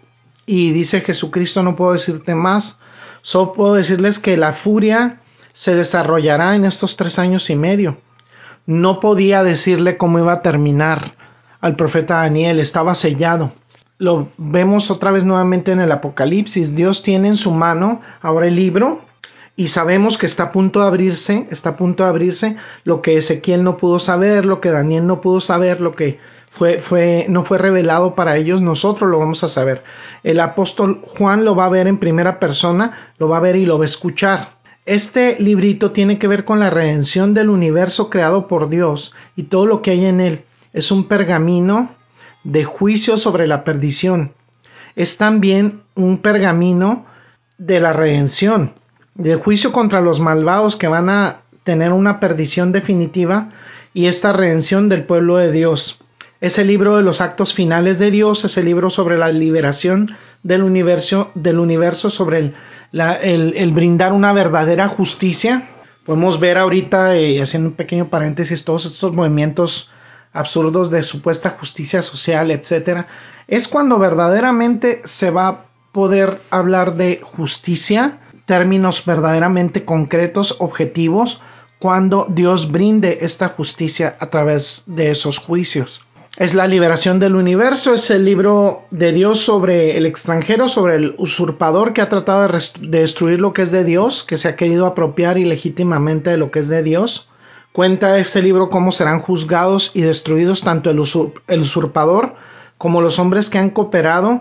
[0.46, 2.78] Y dice Jesucristo, no puedo decirte más,
[3.22, 5.20] solo puedo decirles que la furia
[5.52, 7.98] se desarrollará en estos tres años y medio.
[8.66, 11.14] No podía decirle cómo iba a terminar
[11.60, 13.52] al profeta Daniel, estaba sellado.
[13.96, 16.76] Lo vemos otra vez nuevamente en el Apocalipsis.
[16.76, 19.07] Dios tiene en su mano ahora el libro
[19.58, 23.16] y sabemos que está a punto de abrirse, está a punto de abrirse lo que
[23.16, 26.20] Ezequiel no pudo saber, lo que Daniel no pudo saber, lo que
[27.28, 29.82] no fue revelado para ellos, nosotros lo vamos a saber.
[30.22, 33.66] El apóstol Juan lo va a ver en primera persona, lo va a ver y
[33.66, 34.58] lo va a escuchar.
[34.86, 39.66] Este librito tiene que ver con la redención del universo creado por Dios y todo
[39.66, 40.44] lo que hay en él.
[40.72, 41.90] Es un pergamino
[42.44, 44.34] de juicio sobre la perdición.
[44.94, 47.06] Es también un pergamino
[47.58, 48.74] de la redención,
[49.18, 53.50] de juicio contra los malvados que van a tener una perdición definitiva
[53.92, 56.00] y esta redención del pueblo de Dios.
[56.40, 60.16] Es el libro de los actos finales de Dios, es el libro sobre la liberación
[60.44, 62.54] del universo, del universo sobre
[62.92, 65.68] el, brindar una verdadera justicia.
[66.06, 69.90] Podemos ver ahorita, eh, haciendo un pequeño paréntesis, todos estos movimientos
[70.32, 73.08] absurdos de supuesta justicia social, etcétera,
[73.48, 81.40] es cuando verdaderamente se va a poder hablar de justicia, términos verdaderamente concretos, objetivos,
[81.78, 86.02] cuando Dios brinde esta justicia a través de esos juicios.
[86.38, 91.14] Es la liberación del universo, es el libro de Dios sobre el extranjero, sobre el
[91.18, 94.86] usurpador que ha tratado de, destruir lo que es de Dios, que se ha querido
[94.86, 97.28] apropiar ilegítimamente de lo que es de Dios.
[97.72, 102.34] Cuenta este libro cómo serán juzgados y destruidos tanto el, usurpador
[102.78, 104.40] como los hombres que han cooperado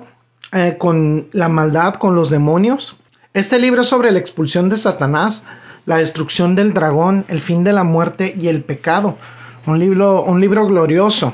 [0.53, 2.95] eh, con la maldad, con los demonios.
[3.33, 5.45] Este libro sobre la expulsión de Satanás,
[5.85, 9.17] la destrucción del dragón, el fin de la muerte y el pecado.
[9.65, 11.33] Un libro, un libro glorioso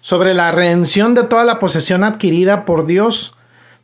[0.00, 3.34] sobre la redención de toda la posesión adquirida por Dios.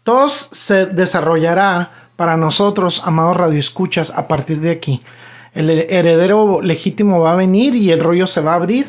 [0.03, 5.03] Todo se desarrollará para nosotros, amados radioescuchas, a partir de aquí
[5.55, 8.87] el heredero legítimo va a venir y el rollo se va a abrir.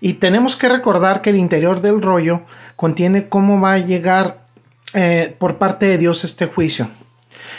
[0.00, 2.42] Y tenemos que recordar que el interior del rollo
[2.76, 4.46] contiene cómo va a llegar
[4.94, 6.88] eh, por parte de Dios este juicio.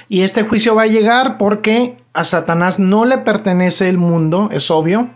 [0.09, 4.71] Y este juicio va a llegar porque a Satanás no le pertenece el mundo, es
[4.71, 5.09] obvio.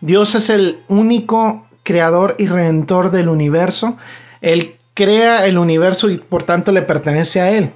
[0.00, 3.96] Dios es el único creador y redentor del universo.
[4.40, 7.72] Él crea el universo y por tanto le pertenece a Él.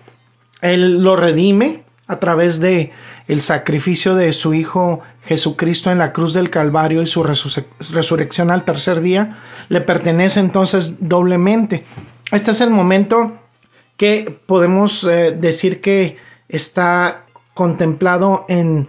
[0.60, 2.92] Él lo redime a través de
[3.28, 8.64] el sacrificio de su Hijo Jesucristo en la cruz del Calvario y su resurrección al
[8.64, 9.38] tercer día,
[9.68, 11.84] le pertenece entonces doblemente.
[12.30, 13.36] Este es el momento
[13.96, 16.16] que podemos eh, decir que
[16.48, 18.88] está contemplado en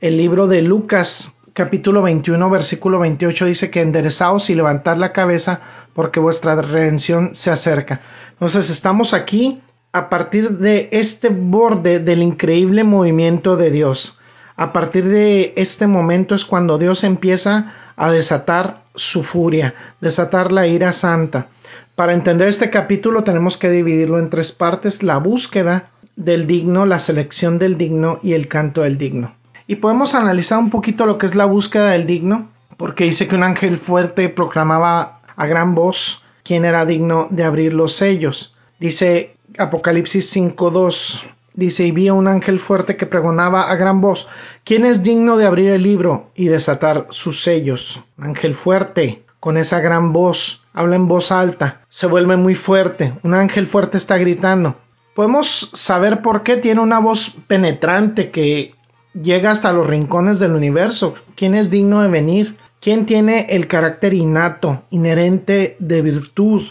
[0.00, 5.60] el libro de Lucas capítulo 21 versículo 28 dice que enderezaos y levantad la cabeza
[5.94, 8.02] porque vuestra redención se acerca.
[8.32, 14.18] Entonces estamos aquí a partir de este borde del increíble movimiento de Dios.
[14.56, 20.66] A partir de este momento es cuando Dios empieza a desatar su furia, desatar la
[20.66, 21.46] ira santa.
[21.94, 26.98] Para entender este capítulo tenemos que dividirlo en tres partes, la búsqueda del digno, la
[26.98, 29.34] selección del digno y el canto del digno.
[29.66, 33.36] Y podemos analizar un poquito lo que es la búsqueda del digno, porque dice que
[33.36, 38.54] un ángel fuerte proclamaba a gran voz quién era digno de abrir los sellos.
[38.78, 41.24] Dice Apocalipsis 5.2
[41.56, 44.28] dice, y vi a un ángel fuerte que pregonaba a gran voz,
[44.62, 48.04] ¿quién es digno de abrir el libro y desatar sus sellos?
[48.18, 53.34] ángel fuerte, con esa gran voz, habla en voz alta, se vuelve muy fuerte, un
[53.34, 54.76] ángel fuerte está gritando.
[55.16, 58.74] Podemos saber por qué tiene una voz penetrante que
[59.14, 61.14] llega hasta los rincones del universo.
[61.34, 62.56] ¿Quién es digno de venir?
[62.80, 66.66] ¿Quién tiene el carácter innato, inherente de virtud,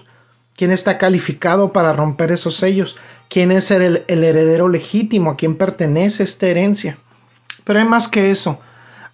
[0.55, 2.97] quién está calificado para romper esos sellos,
[3.29, 6.99] quién es el, heredero legítimo, a quién pertenece esta herencia.
[7.63, 8.59] Pero hay más que eso.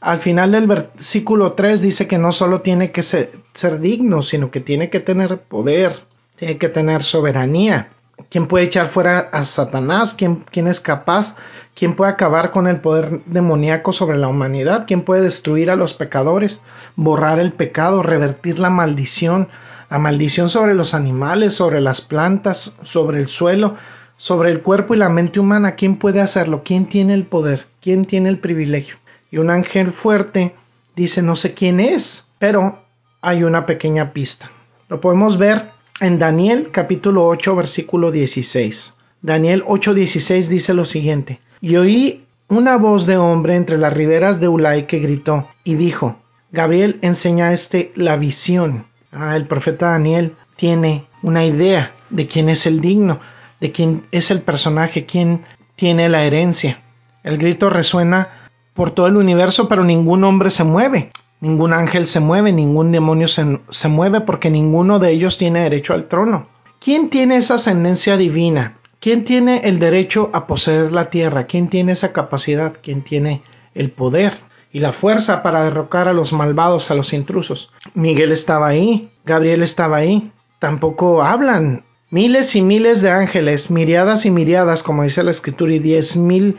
[0.01, 3.31] Al final del versículo 3 dice que no solo tiene que ser,
[3.79, 6.01] digno, sino que tiene que tener poder,
[6.35, 7.91] tiene que tener soberanía.
[8.29, 10.13] ¿Quién puede echar fuera a Satanás?
[10.13, 11.35] ¿Quién, ¿Quién, es capaz?
[11.75, 14.85] ¿Quién puede acabar con el poder demoníaco sobre la humanidad?
[14.87, 16.63] ¿Quién puede destruir a los pecadores,
[16.95, 19.49] borrar el pecado, revertir la maldición,
[19.89, 23.75] la maldición sobre los animales, sobre las plantas, sobre el suelo,
[24.17, 25.75] sobre el cuerpo y la mente humana.
[25.75, 26.61] ¿Quién puede hacerlo?
[26.63, 27.65] ¿Quién tiene el poder?
[27.81, 28.95] ¿Quién tiene el privilegio?
[29.31, 30.55] Y un ángel fuerte
[30.95, 32.85] dice no sé quién es, pero
[33.21, 34.51] hay una pequeña pista.
[34.89, 35.71] Lo podemos ver
[36.01, 38.97] en Daniel capítulo 8 versículo 16.
[39.21, 44.49] Daniel 8:16 dice lo siguiente, y oí una voz de hombre entre las riberas de
[44.49, 46.17] Ulay que gritó y dijo,
[46.51, 52.65] Gabriel enseña este la visión Ah, el profeta Daniel tiene una idea de quién es
[52.65, 53.19] el digno,
[53.59, 55.43] de quién es el personaje, quién
[55.75, 56.79] tiene la herencia.
[57.23, 61.09] El grito resuena por todo el universo, pero ningún hombre se mueve.
[61.41, 65.93] Ningún ángel se mueve, ningún demonio se, se mueve porque ninguno de ellos tiene derecho
[65.93, 66.47] al trono.
[66.79, 68.77] ¿Quién tiene esa ascendencia divina?
[68.99, 71.47] ¿Quién tiene el derecho a poseer la tierra?
[71.47, 72.73] ¿Quién tiene esa capacidad?
[72.83, 73.41] ¿Quién tiene
[73.73, 74.33] el poder
[74.71, 77.71] y la fuerza para derrocar a los malvados, a los intrusos?
[77.95, 80.31] Miguel estaba ahí, Gabriel estaba ahí.
[80.59, 81.83] Tampoco hablan.
[82.11, 86.57] Miles y miles de ángeles, miriadas y miriadas, como dice la escritura, y diez mil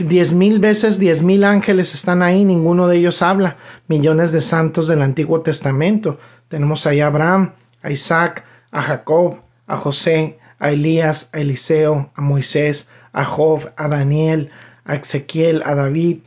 [0.00, 3.56] diez mil veces diez mil ángeles están ahí, ninguno de ellos habla.
[3.86, 6.18] Millones de santos del Antiguo Testamento.
[6.48, 7.52] Tenemos ahí a Abraham,
[7.82, 13.88] a Isaac, a Jacob, a José, a Elías, a Eliseo, a Moisés, a Job, a
[13.88, 14.50] Daniel,
[14.84, 16.18] a Ezequiel, a David.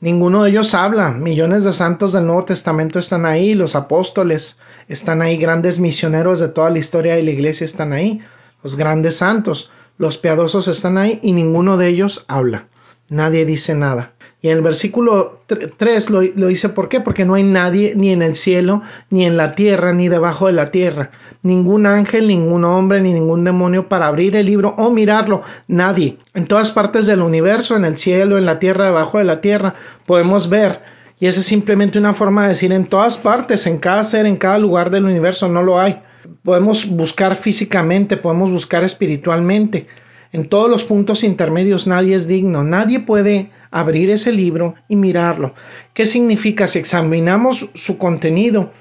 [0.00, 1.10] Ninguno de ellos habla.
[1.10, 4.58] Millones de santos del Nuevo Testamento están ahí, los apóstoles
[4.88, 8.20] están ahí, grandes misioneros de toda la historia de la iglesia están ahí,
[8.62, 12.66] los grandes santos, los piadosos están ahí y ninguno de ellos habla.
[13.08, 14.12] Nadie dice nada.
[14.42, 17.00] Y en el versículo 3 lo, dice ¿por qué?
[17.00, 20.52] Porque no hay nadie ni en el cielo, ni en la tierra, ni debajo de
[20.52, 21.10] la tierra.
[21.42, 25.42] Ningún ángel, ningún hombre, ni ningún demonio para abrir el libro o mirarlo.
[25.68, 26.18] Nadie.
[26.34, 29.74] En todas partes del universo, en el cielo, en la tierra, debajo de la tierra,
[30.04, 30.80] podemos ver.
[31.18, 34.36] Y esa es simplemente una forma de decir en todas partes, en cada ser, en
[34.36, 36.02] cada lugar del universo, no lo hay.
[36.42, 39.86] Podemos buscar físicamente, podemos buscar espiritualmente.
[40.32, 45.54] En todos los puntos intermedios nadie es digno, nadie puede abrir ese libro y mirarlo.
[45.94, 46.66] ¿Qué significa?
[46.66, 48.72] Si examinamos su contenido,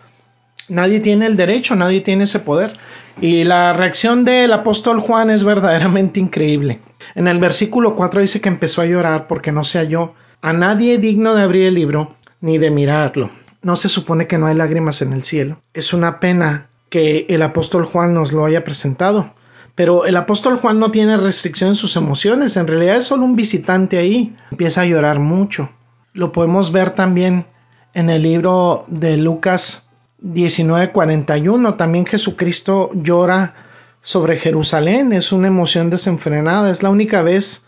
[0.69, 2.73] nadie tiene el derecho, nadie tiene ese poder.
[3.21, 6.79] Y la reacción del apóstol Juan es verdaderamente increíble.
[7.13, 10.97] En el versículo 4 dice que empezó a llorar porque no se halló a nadie
[10.97, 13.29] digno de abrir el libro ni de mirarlo.
[13.61, 15.61] No se supone que no hay lágrimas en el cielo.
[15.73, 19.33] Es una pena que el apóstol Juan nos lo haya presentado.
[19.75, 23.35] Pero el apóstol Juan no tiene restricción en sus emociones, en realidad es solo un
[23.35, 24.33] visitante ahí.
[24.49, 25.67] Empieza a llorar mucho.
[26.13, 27.47] Lo podemos ver también
[27.93, 29.89] en el libro de Lucas
[30.21, 31.75] 19:41.
[31.75, 33.55] También Jesucristo llora
[34.01, 35.11] sobre Jerusalén.
[35.11, 36.71] Es una emoción desenfrenada.
[36.71, 37.64] Es la única vez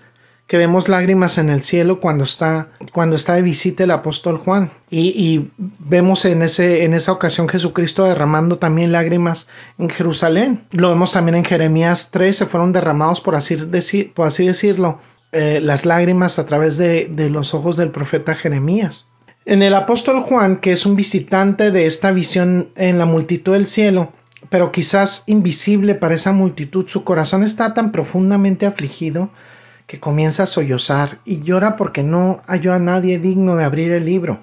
[0.47, 4.71] que vemos lágrimas en el cielo cuando está, cuando está de visita el apóstol Juan.
[4.89, 10.63] Y, vemos en, ese, en esa ocasión Jesucristo derramando también lágrimas en Jerusalén.
[10.71, 14.99] Lo vemos también en Jeremías 3, se fueron derramados, por así, decir, por así decirlo,
[15.33, 19.11] eh, las lágrimas a través de, de los ojos del profeta Jeremías.
[19.45, 23.67] En el apóstol Juan, que es un visitante de esta visión en la multitud del
[23.67, 24.13] cielo,
[24.49, 29.29] pero quizás invisible para esa multitud, su corazón está tan profundamente afligido
[29.87, 34.05] que comienza a sollozar y llora porque no halló a nadie digno de abrir el
[34.05, 34.39] libro.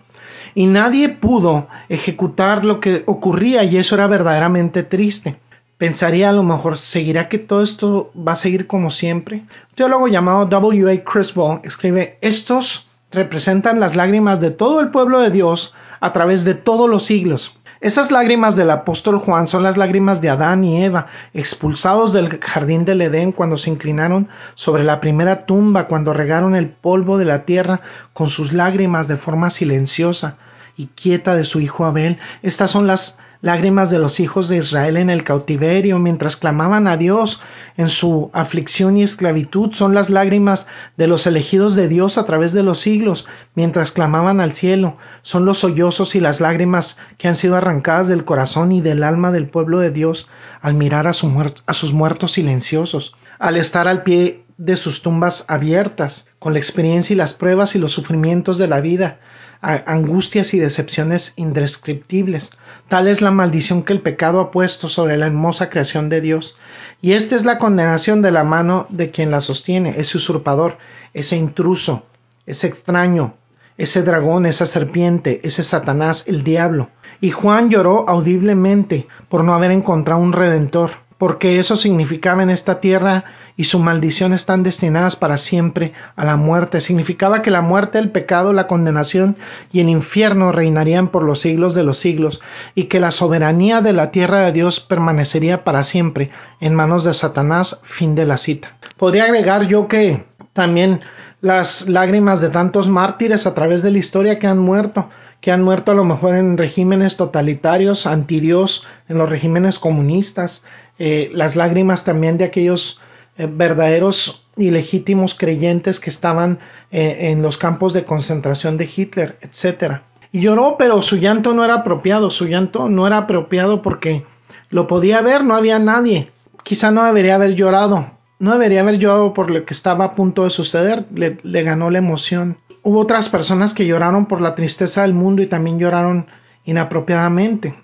[0.55, 5.37] Y nadie pudo ejecutar lo que ocurría y eso era verdaderamente triste.
[5.77, 9.39] Pensaría a lo mejor, ¿seguirá que todo esto va a seguir como siempre?
[9.39, 10.91] Un teólogo llamado W.
[10.91, 11.05] A.
[11.05, 16.55] Criswell escribe, estos representan las lágrimas de todo el pueblo de Dios a través de
[16.55, 17.59] todos los siglos.
[17.85, 22.87] Esas lágrimas del apóstol Juan son las lágrimas de Adán y Eva, expulsados del jardín
[22.87, 27.45] del Edén cuando se inclinaron sobre la primera tumba, cuando regaron el polvo de la
[27.45, 27.83] tierra
[28.15, 30.39] con sus lágrimas de forma silenciosa
[30.79, 32.17] y quieta de su hijo Abel.
[32.41, 36.97] Estas son las lágrimas de los hijos de Israel en el cautiverio, mientras clamaban a
[36.97, 37.43] Dios
[37.77, 40.67] en su aflicción y esclavitud, son las lágrimas
[40.97, 45.45] de los elegidos de Dios a través de los siglos, mientras clamaban al cielo, son
[45.45, 49.47] los sollozos y las lágrimas que han sido arrancadas del corazón y del alma del
[49.47, 50.27] pueblo de Dios
[50.63, 56.29] al mirar a, a sus muertos silenciosos, al estar al pie de sus tumbas abiertas,
[56.39, 59.19] con la experiencia y las pruebas y los sufrimientos de la vida,
[59.61, 62.57] angustias y decepciones indescriptibles.
[62.89, 66.59] Tal es la maldición que el pecado ha puesto sobre la hermosa creación de Dios.
[67.01, 70.77] Y esta es la condenación de la mano de quien la sostiene, ese usurpador,
[71.15, 72.05] ese intruso,
[72.47, 73.35] ese extraño,
[73.79, 76.91] ese dragón, esa serpiente, ese Satanás, el diablo.
[77.21, 82.81] Y Juan lloró audiblemente por no haber encontrado un redentor porque eso significaba en esta
[82.81, 83.25] tierra
[83.57, 86.81] y su maldición están destinadas para siempre a la muerte.
[86.81, 89.37] Significaba que la muerte, el pecado, la condenación
[89.73, 92.41] y el infierno reinarían por los siglos de los siglos
[92.75, 96.31] y que la soberanía de la tierra de Dios permanecería para siempre
[96.61, 97.79] en manos de Satanás.
[97.83, 98.77] Fin de la cita.
[98.97, 101.01] Podría agregar yo que también
[101.41, 105.09] las lágrimas de tantos mártires a través de la historia que han muerto
[105.45, 110.65] que han muerto a lo mejor en regímenes totalitarios, anti Dios, en los regímenes comunistas,
[110.99, 112.99] eh, las lágrimas también de aquellos
[113.37, 116.59] eh, verdaderos y legítimos creyentes que estaban
[116.91, 120.01] eh, en los campos de concentración de Hitler, etc.
[120.33, 124.25] Y lloró, pero su llanto no era apropiado, su llanto no era apropiado porque
[124.71, 126.31] lo podía ver, no había nadie.
[126.63, 130.45] Quizá no debería haber llorado, no debería haber llorado por lo que estaba a punto
[130.45, 135.15] de suceder, le ganó la emoción hubo otras personas que lloraron por la tristeza del
[135.15, 136.27] mundo y también lloraron
[136.65, 137.75] inapropiadamente.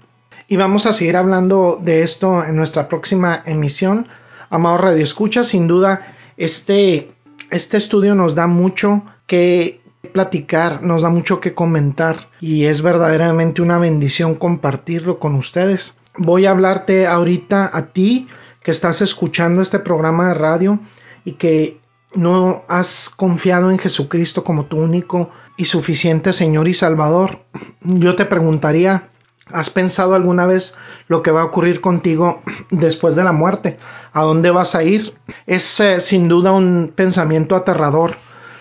[0.47, 4.07] Y vamos a seguir hablando de esto en nuestra próxima emisión.
[4.51, 7.13] Amado Radio Escucha, sin duda, este,
[7.51, 9.81] este estudio nos da mucho que
[10.13, 15.99] platicar, nos da mucho que comentar y es verdaderamente una bendición compartirlo con ustedes.
[16.17, 18.27] Voy a hablarte ahorita a ti
[18.61, 20.81] que estás escuchando este programa de radio
[21.25, 21.79] y que
[22.15, 27.45] no has confiado en Jesucristo como tu único y suficiente Señor y Salvador.
[27.83, 29.10] Yo te preguntaría,
[29.53, 30.77] ¿has pensado alguna vez
[31.09, 33.79] lo que va a ocurrir contigo después de la muerte?
[34.13, 35.15] ¿A dónde vas a ir?
[35.47, 38.15] Es eh, sin duda un pensamiento aterrador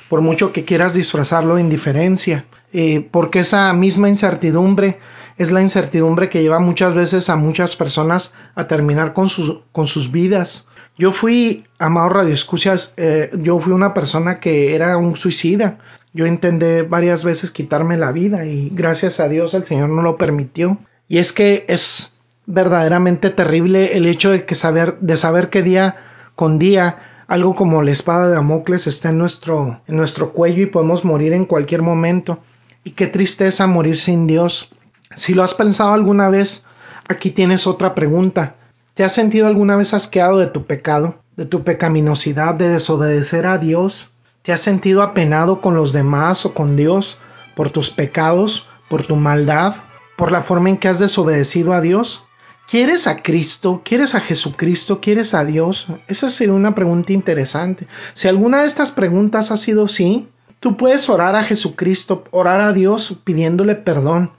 [0.10, 5.00] por mucho que quieras disfrazarlo de indiferencia, eh, porque esa misma incertidumbre
[5.38, 10.68] es la incertidumbre que lleva muchas veces a muchas personas a terminar con sus, vidas.
[10.98, 15.78] Yo fui, amado Radio Escuchas, eh, yo fui una persona que era un suicida.
[16.14, 20.18] Yo intenté varias veces quitarme la vida y gracias a Dios el Señor no lo
[20.18, 20.80] permitió.
[21.08, 25.98] Y es que es verdaderamente terrible el hecho de que saber, de saber que día
[26.36, 30.66] con día algo como la espada de Damocles está en nuestro, en nuestro cuello y
[30.66, 32.40] podemos morir en cualquier momento.
[32.84, 34.72] Y qué tristeza morir sin Dios.
[35.16, 36.66] Si lo has pensado alguna vez,
[37.08, 38.56] aquí tienes otra pregunta.
[38.96, 43.60] ¿Te has sentido alguna vez asqueado de tu pecado, de tu pecaminosidad, de desobedecer a
[43.60, 44.12] Dios?
[44.50, 47.20] ¿Te has sentido apenado con los demás o con Dios
[47.56, 49.76] por tus pecados, por tu maldad,
[50.18, 52.24] por la forma en que has desobedecido a Dios?
[52.68, 53.84] ¿Quieres a Cristo?
[53.86, 55.02] ¿Quieres a Jesucristo?
[55.02, 55.86] ¿Quieres a Dios?
[56.08, 57.86] Esa sería una pregunta interesante.
[58.16, 60.28] Si alguna de estas preguntas ha sido sí,
[60.60, 64.32] tú puedes orar a Jesucristo, orar a Dios pidiéndole perdón,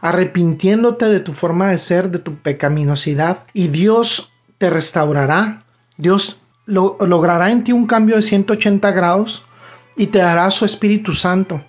[0.00, 5.64] arrepintiéndote de tu forma de ser, de tu pecaminosidad, y Dios te restaurará.
[5.98, 9.44] Dios logrará en ti un cambio de 180 grados
[9.96, 11.62] y te dará su Espíritu Santo.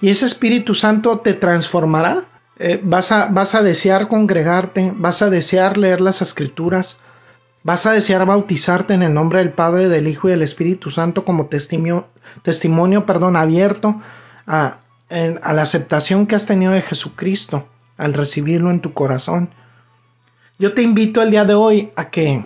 [0.00, 2.30] Y ese Espíritu Santo te transformará
[2.62, 7.00] eh, vas, a, vas a desear congregarte, vas a desear leer las escrituras,
[7.62, 11.24] vas a desear bautizarte en el nombre del Padre, del Hijo y del Espíritu Santo
[11.24, 12.08] como testimonio,
[12.42, 14.02] testimonio perdón, abierto
[14.46, 17.66] a, a la aceptación que has tenido de Jesucristo
[17.96, 19.48] al recibirlo en tu corazón.
[20.58, 22.44] Yo te invito el día de hoy a que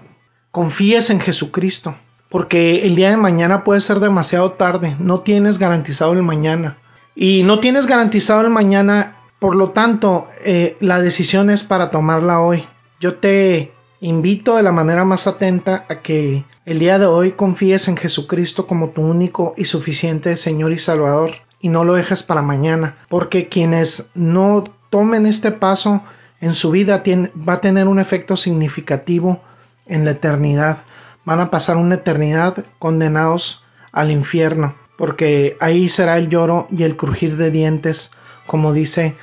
[0.54, 1.96] confíes en Jesucristo,
[2.28, 6.78] porque el día de mañana puede ser demasiado tarde, no tienes garantizado el mañana.
[7.16, 12.40] Y no tienes garantizado el mañana por lo tanto, eh, la decisión es para tomarla
[12.40, 12.64] hoy.
[13.00, 17.88] Yo te invito de la manera más atenta a que el día de hoy confíes
[17.88, 22.42] en Jesucristo como tu único y suficiente Señor y Salvador y no lo dejes para
[22.42, 26.02] mañana, porque quienes no tomen este paso
[26.40, 27.02] en su vida
[27.36, 29.42] va a tener un efecto significativo
[29.86, 30.84] en la eternidad.
[31.24, 36.96] Van a pasar una eternidad condenados al infierno, porque ahí será el lloro y el
[36.96, 38.12] crujir de dientes,
[38.46, 39.16] como dice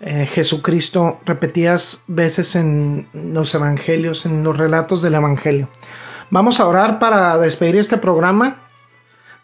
[0.00, 5.68] eh, Jesucristo repetidas veces en los evangelios, en los relatos del evangelio.
[6.30, 8.66] Vamos a orar para despedir este programa.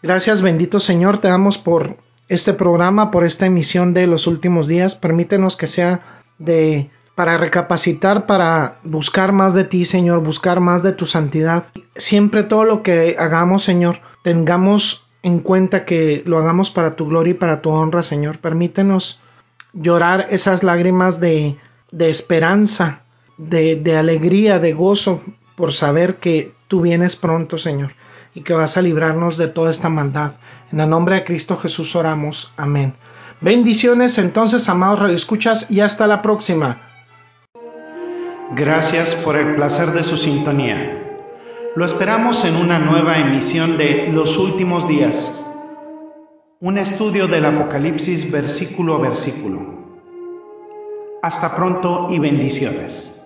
[0.03, 1.97] Gracias bendito Señor, te damos por
[2.27, 4.95] este programa, por esta emisión de los últimos días.
[4.95, 10.93] Permítenos que sea de para recapacitar, para buscar más de ti, Señor, buscar más de
[10.93, 11.65] tu santidad.
[11.95, 17.31] Siempre todo lo que hagamos, Señor, tengamos en cuenta que lo hagamos para tu gloria
[17.31, 18.39] y para tu honra, Señor.
[18.39, 19.19] Permítenos
[19.73, 21.57] llorar esas lágrimas de,
[21.91, 23.01] esperanza,
[23.37, 25.21] de, de alegría, de gozo
[25.55, 27.93] por saber que tú vienes pronto, Señor,
[28.33, 30.33] y que vas a librarnos de toda esta maldad.
[30.71, 32.51] En el nombre de Cristo Jesús oramos.
[32.57, 32.93] Amén.
[33.41, 36.90] Bendiciones entonces, amados radioescuchas, y hasta la próxima.
[38.55, 41.17] Gracias por el placer de su sintonía.
[41.75, 45.41] Lo esperamos en una nueva emisión de Los Últimos Días
[46.61, 49.59] un estudio del Apocalipsis versículo a versículo.
[51.23, 53.20] Hasta pronto y bendiciones.